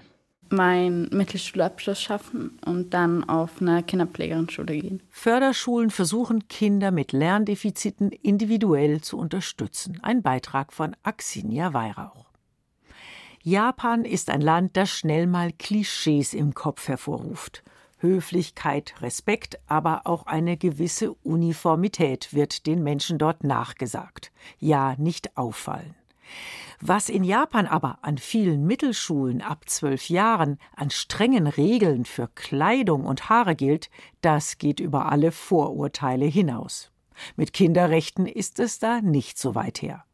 meinen 0.52 1.08
Mittelschulabschluss 1.10 2.00
schaffen 2.00 2.58
und 2.64 2.94
dann 2.94 3.28
auf 3.28 3.60
eine 3.60 3.82
Kinderpflegerin-Schule 3.82 4.78
gehen. 4.78 5.02
Förderschulen 5.10 5.90
versuchen, 5.90 6.48
Kinder 6.48 6.90
mit 6.90 7.12
Lerndefiziten 7.12 8.10
individuell 8.10 9.00
zu 9.00 9.18
unterstützen. 9.18 9.98
Ein 10.02 10.22
Beitrag 10.22 10.72
von 10.72 10.96
Axinia 11.02 11.72
Weihrauch. 11.72 12.26
Japan 13.42 14.04
ist 14.04 14.30
ein 14.30 14.40
Land, 14.40 14.76
das 14.76 14.90
schnell 14.90 15.26
mal 15.28 15.52
Klischees 15.52 16.34
im 16.34 16.54
Kopf 16.54 16.88
hervorruft. 16.88 17.62
Höflichkeit, 17.98 18.94
Respekt, 19.00 19.58
aber 19.66 20.02
auch 20.04 20.26
eine 20.26 20.56
gewisse 20.56 21.12
Uniformität 21.22 22.34
wird 22.34 22.66
den 22.66 22.82
Menschen 22.82 23.18
dort 23.18 23.44
nachgesagt. 23.44 24.32
Ja, 24.58 24.96
nicht 24.98 25.36
auffallen. 25.36 25.94
Was 26.80 27.08
in 27.08 27.24
Japan 27.24 27.66
aber 27.66 27.98
an 28.02 28.18
vielen 28.18 28.66
Mittelschulen 28.66 29.40
ab 29.40 29.68
zwölf 29.68 30.10
Jahren 30.10 30.58
an 30.74 30.90
strengen 30.90 31.46
Regeln 31.46 32.04
für 32.04 32.28
Kleidung 32.34 33.04
und 33.04 33.30
Haare 33.30 33.56
gilt, 33.56 33.90
das 34.20 34.58
geht 34.58 34.80
über 34.80 35.10
alle 35.10 35.32
Vorurteile 35.32 36.26
hinaus. 36.26 36.90
Mit 37.34 37.54
Kinderrechten 37.54 38.26
ist 38.26 38.58
es 38.58 38.78
da 38.78 39.00
nicht 39.00 39.38
so 39.38 39.54
weit 39.54 39.80
her. 39.80 40.04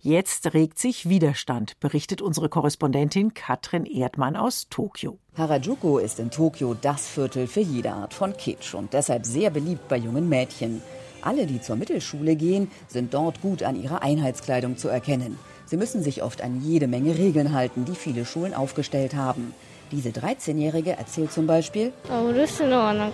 Jetzt 0.00 0.54
regt 0.54 0.78
sich 0.78 1.08
Widerstand, 1.08 1.78
berichtet 1.80 2.22
unsere 2.22 2.48
Korrespondentin 2.48 3.34
Katrin 3.34 3.84
Erdmann 3.84 4.36
aus 4.36 4.68
Tokio. 4.70 5.18
Harajuku 5.36 5.98
ist 5.98 6.20
in 6.20 6.30
Tokio 6.30 6.74
das 6.74 7.08
Viertel 7.08 7.46
für 7.46 7.60
jede 7.60 7.92
Art 7.92 8.14
von 8.14 8.36
Kitsch 8.36 8.74
und 8.74 8.92
deshalb 8.92 9.26
sehr 9.26 9.50
beliebt 9.50 9.88
bei 9.88 9.96
jungen 9.96 10.28
Mädchen. 10.28 10.82
Alle, 11.20 11.46
die 11.46 11.60
zur 11.60 11.76
Mittelschule 11.76 12.36
gehen, 12.36 12.70
sind 12.86 13.12
dort 13.12 13.40
gut 13.42 13.64
an 13.64 13.80
ihrer 13.80 14.02
Einheitskleidung 14.02 14.76
zu 14.76 14.88
erkennen. 14.88 15.36
Sie 15.66 15.76
müssen 15.76 16.02
sich 16.02 16.22
oft 16.22 16.42
an 16.42 16.62
jede 16.62 16.86
Menge 16.86 17.18
Regeln 17.18 17.52
halten, 17.52 17.84
die 17.84 17.94
viele 17.94 18.24
Schulen 18.24 18.54
aufgestellt 18.54 19.14
haben. 19.14 19.52
Diese 19.92 20.08
13-Jährige 20.08 20.96
erzählt 20.96 21.30
zum 21.32 21.46
Beispiel, 21.46 21.92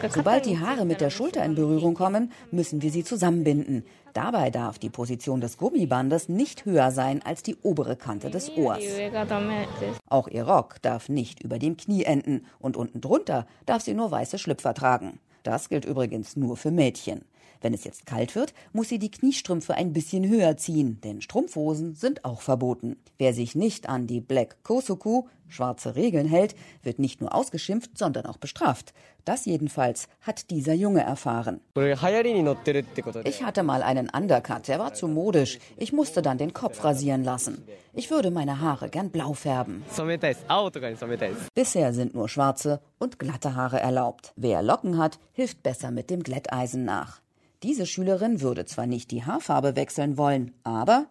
sobald 0.08 0.46
die 0.46 0.58
Haare 0.58 0.86
mit 0.86 1.02
der 1.02 1.10
Schulter 1.10 1.44
in 1.44 1.54
Berührung 1.54 1.94
kommen, 1.94 2.32
müssen 2.50 2.80
wir 2.80 2.90
sie 2.90 3.04
zusammenbinden. 3.04 3.84
Dabei 4.14 4.50
darf 4.50 4.78
die 4.78 4.90
Position 4.90 5.40
des 5.40 5.58
Gummibandes 5.58 6.28
nicht 6.28 6.64
höher 6.64 6.90
sein 6.90 7.22
als 7.24 7.42
die 7.42 7.56
obere 7.62 7.96
Kante 7.96 8.30
des 8.30 8.50
Ohrs. 8.56 8.82
Auch 10.08 10.28
ihr 10.28 10.44
Rock 10.44 10.76
darf 10.82 11.08
nicht 11.08 11.42
über 11.42 11.58
dem 11.58 11.76
Knie 11.76 12.04
enden 12.04 12.46
und 12.58 12.76
unten 12.76 13.00
drunter 13.00 13.46
darf 13.66 13.82
sie 13.82 13.94
nur 13.94 14.10
weiße 14.10 14.38
Schlüpfer 14.38 14.74
tragen. 14.74 15.18
Das 15.42 15.68
gilt 15.68 15.84
übrigens 15.84 16.36
nur 16.36 16.56
für 16.56 16.70
Mädchen. 16.70 17.22
Wenn 17.62 17.74
es 17.74 17.84
jetzt 17.84 18.06
kalt 18.06 18.34
wird, 18.34 18.52
muss 18.72 18.88
sie 18.88 18.98
die 18.98 19.10
Kniestrümpfe 19.10 19.74
ein 19.74 19.92
bisschen 19.92 20.28
höher 20.28 20.56
ziehen, 20.56 21.00
denn 21.00 21.22
Strumpfhosen 21.22 21.94
sind 21.94 22.24
auch 22.24 22.42
verboten. 22.42 22.96
Wer 23.18 23.32
sich 23.32 23.54
nicht 23.54 23.88
an 23.88 24.08
die 24.08 24.20
Black 24.20 24.64
Kosoku, 24.64 25.24
schwarze 25.48 25.94
Regeln 25.94 26.26
hält, 26.26 26.56
wird 26.82 26.98
nicht 26.98 27.20
nur 27.20 27.34
ausgeschimpft, 27.34 27.96
sondern 27.96 28.26
auch 28.26 28.38
bestraft. 28.38 28.92
Das 29.24 29.44
jedenfalls 29.44 30.08
hat 30.20 30.50
dieser 30.50 30.72
Junge 30.72 31.02
erfahren. 31.02 31.60
Ich 33.24 33.42
hatte 33.44 33.62
mal 33.62 33.82
einen 33.82 34.10
Undercut, 34.10 34.66
der 34.66 34.80
war 34.80 34.94
zu 34.94 35.06
modisch. 35.06 35.60
Ich 35.76 35.92
musste 35.92 36.22
dann 36.22 36.38
den 36.38 36.52
Kopf 36.52 36.82
rasieren 36.82 37.22
lassen. 37.22 37.64
Ich 37.92 38.10
würde 38.10 38.32
meine 38.32 38.60
Haare 38.60 38.88
gern 38.88 39.10
blau 39.10 39.34
färben. 39.34 39.84
Bisher 41.54 41.92
sind 41.92 42.14
nur 42.14 42.28
schwarze 42.28 42.80
und 42.98 43.18
glatte 43.20 43.54
Haare 43.54 43.78
erlaubt. 43.78 44.32
Wer 44.34 44.62
Locken 44.62 44.98
hat, 44.98 45.20
hilft 45.32 45.62
besser 45.62 45.92
mit 45.92 46.10
dem 46.10 46.24
Glätteisen 46.24 46.84
nach. 46.84 47.21
Diese 47.62 47.86
Schülerin 47.86 48.40
würde 48.40 48.64
zwar 48.64 48.86
nicht 48.86 49.12
die 49.12 49.22
Haarfarbe 49.22 49.76
wechseln 49.76 50.18
wollen, 50.18 50.52
aber 50.64 51.06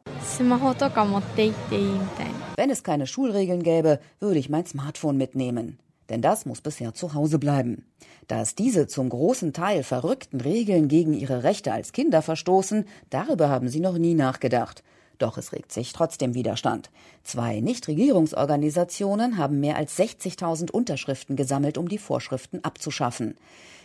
wenn 2.58 2.70
es 2.70 2.84
keine 2.84 3.08
Schulregeln 3.08 3.64
gäbe, 3.64 4.00
würde 4.20 4.40
ich 4.40 4.50
mein 4.50 4.66
Smartphone 4.66 5.16
mitnehmen. 5.16 5.80
Denn 6.10 6.22
das 6.22 6.46
muss 6.46 6.60
bisher 6.60 6.94
zu 6.94 7.14
Hause 7.14 7.40
bleiben. 7.40 7.86
Dass 8.28 8.54
diese 8.54 8.88
zum 8.88 9.08
großen 9.08 9.54
Teil 9.54 9.84
verrückten 9.84 10.42
Regeln 10.42 10.90
gegen 10.90 11.14
ihre 11.14 11.44
Rechte 11.44 11.72
als 11.72 11.94
Kinder 11.94 12.22
verstoßen, 12.22 12.86
darüber 13.10 13.48
haben 13.48 13.70
sie 13.70 13.80
noch 13.80 13.98
nie 13.98 14.14
nachgedacht. 14.14 14.84
Doch 15.20 15.38
es 15.38 15.54
regt 15.54 15.72
sich 15.72 15.94
trotzdem 15.94 16.34
Widerstand. 16.34 16.90
Zwei 17.24 17.62
Nichtregierungsorganisationen 17.62 19.38
haben 19.38 19.62
mehr 19.62 19.78
als 19.78 19.98
60.000 19.98 20.70
Unterschriften 20.70 21.38
gesammelt, 21.38 21.78
um 21.78 21.88
die 21.88 22.00
Vorschriften 22.00 22.62
abzuschaffen. 22.64 23.36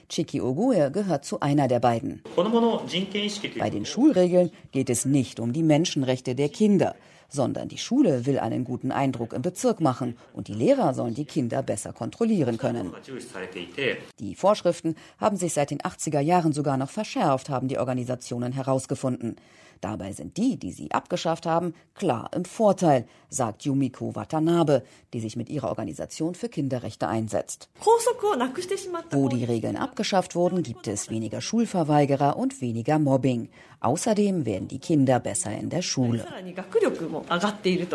Chiki 0.08 0.40
Ogue 0.40 0.90
gehört 0.90 1.24
zu 1.24 1.40
einer 1.40 1.68
der 1.68 1.80
beiden. 1.80 2.22
Bei 3.58 3.70
den 3.70 3.86
Schulregeln 3.86 4.50
geht 4.72 4.90
es 4.90 5.04
nicht 5.04 5.40
um 5.40 5.52
die 5.52 5.62
Menschenrechte 5.62 6.34
der 6.34 6.48
Kinder, 6.48 6.94
sondern 7.28 7.68
die 7.68 7.78
Schule 7.78 8.26
will 8.26 8.38
einen 8.38 8.64
guten 8.64 8.92
Eindruck 8.92 9.32
im 9.32 9.42
Bezirk 9.42 9.80
machen 9.80 10.16
und 10.32 10.48
die 10.48 10.54
Lehrer 10.54 10.94
sollen 10.94 11.14
die 11.14 11.24
Kinder 11.24 11.62
besser 11.62 11.92
kontrollieren 11.92 12.58
können. 12.58 12.92
Die 14.18 14.34
Vorschriften 14.34 14.96
haben 15.18 15.36
sich 15.36 15.52
seit 15.52 15.70
den 15.70 15.80
80er 15.80 16.20
Jahren 16.20 16.52
sogar 16.52 16.76
noch 16.76 16.90
verschärft, 16.90 17.48
haben 17.48 17.68
die 17.68 17.78
Organisationen 17.78 18.52
herausgefunden. 18.52 19.36
Dabei 19.80 20.12
sind 20.12 20.36
die, 20.36 20.56
die 20.56 20.72
sie 20.72 20.90
abgeschafft 20.90 21.46
haben, 21.46 21.74
klar 21.94 22.30
im 22.34 22.44
Vorteil, 22.44 23.06
sagt 23.28 23.64
Yumiko 23.64 24.14
Watanabe, 24.14 24.82
die 25.12 25.20
sich 25.20 25.36
mit 25.36 25.48
ihrer 25.48 25.68
Organisation 25.68 26.34
für 26.34 26.48
Kinderrechte 26.48 27.08
einsetzt. 27.08 27.68
Wo 29.10 29.28
die 29.28 29.44
Regeln 29.44 29.76
abgeschafft 29.76 30.34
wurden, 30.34 30.62
gibt 30.62 30.86
es 30.86 31.10
weniger 31.10 31.40
Schulverweigerer 31.40 32.36
und 32.36 32.60
weniger 32.60 32.98
Mobbing. 32.98 33.48
Außerdem 33.80 34.46
werden 34.46 34.68
die 34.68 34.78
Kinder 34.78 35.20
besser 35.20 35.52
in 35.56 35.70
der 35.70 35.82
Schule. 35.82 36.26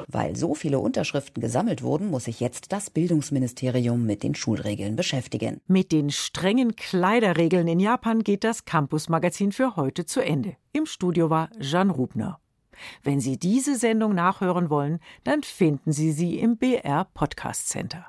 Weil 0.08 0.36
so 0.36 0.56
viele 0.56 0.80
Unterschriften 0.80 1.42
gesammelt 1.42 1.84
wurden, 1.84 2.10
muss 2.10 2.26
sich 2.26 2.40
jetzt 2.40 2.72
das 2.72 2.90
Bildungsministerium 2.90 4.06
mit 4.06 4.24
den 4.24 4.36
Schulregeln 4.36 4.96
beschäftigen. 4.96 5.62
Mit 5.68 5.92
den 5.92 6.12
strengen 6.12 6.76
Kleiderregeln 6.76 7.68
in 7.68 7.80
Japan 7.80 8.24
geht 8.24 8.44
das 8.44 8.66
Campus-Magazin 8.66 9.52
für 9.52 9.76
heute 9.76 10.06
zu 10.06 10.22
Ende. 10.22 10.56
Im 10.74 10.86
Studio 10.86 11.30
war 11.30 11.50
Jeanne 11.60 11.92
Rubner. 11.92 12.40
Wenn 13.04 13.20
Sie 13.20 13.38
diese 13.38 13.76
Sendung 13.76 14.16
nachhören 14.16 14.70
wollen, 14.70 15.00
dann 15.24 15.44
finden 15.44 15.92
Sie 15.92 16.12
sie 16.12 16.40
im 16.40 16.58
BR 16.58 17.06
Podcast 17.14 17.70
Center. 17.70 18.08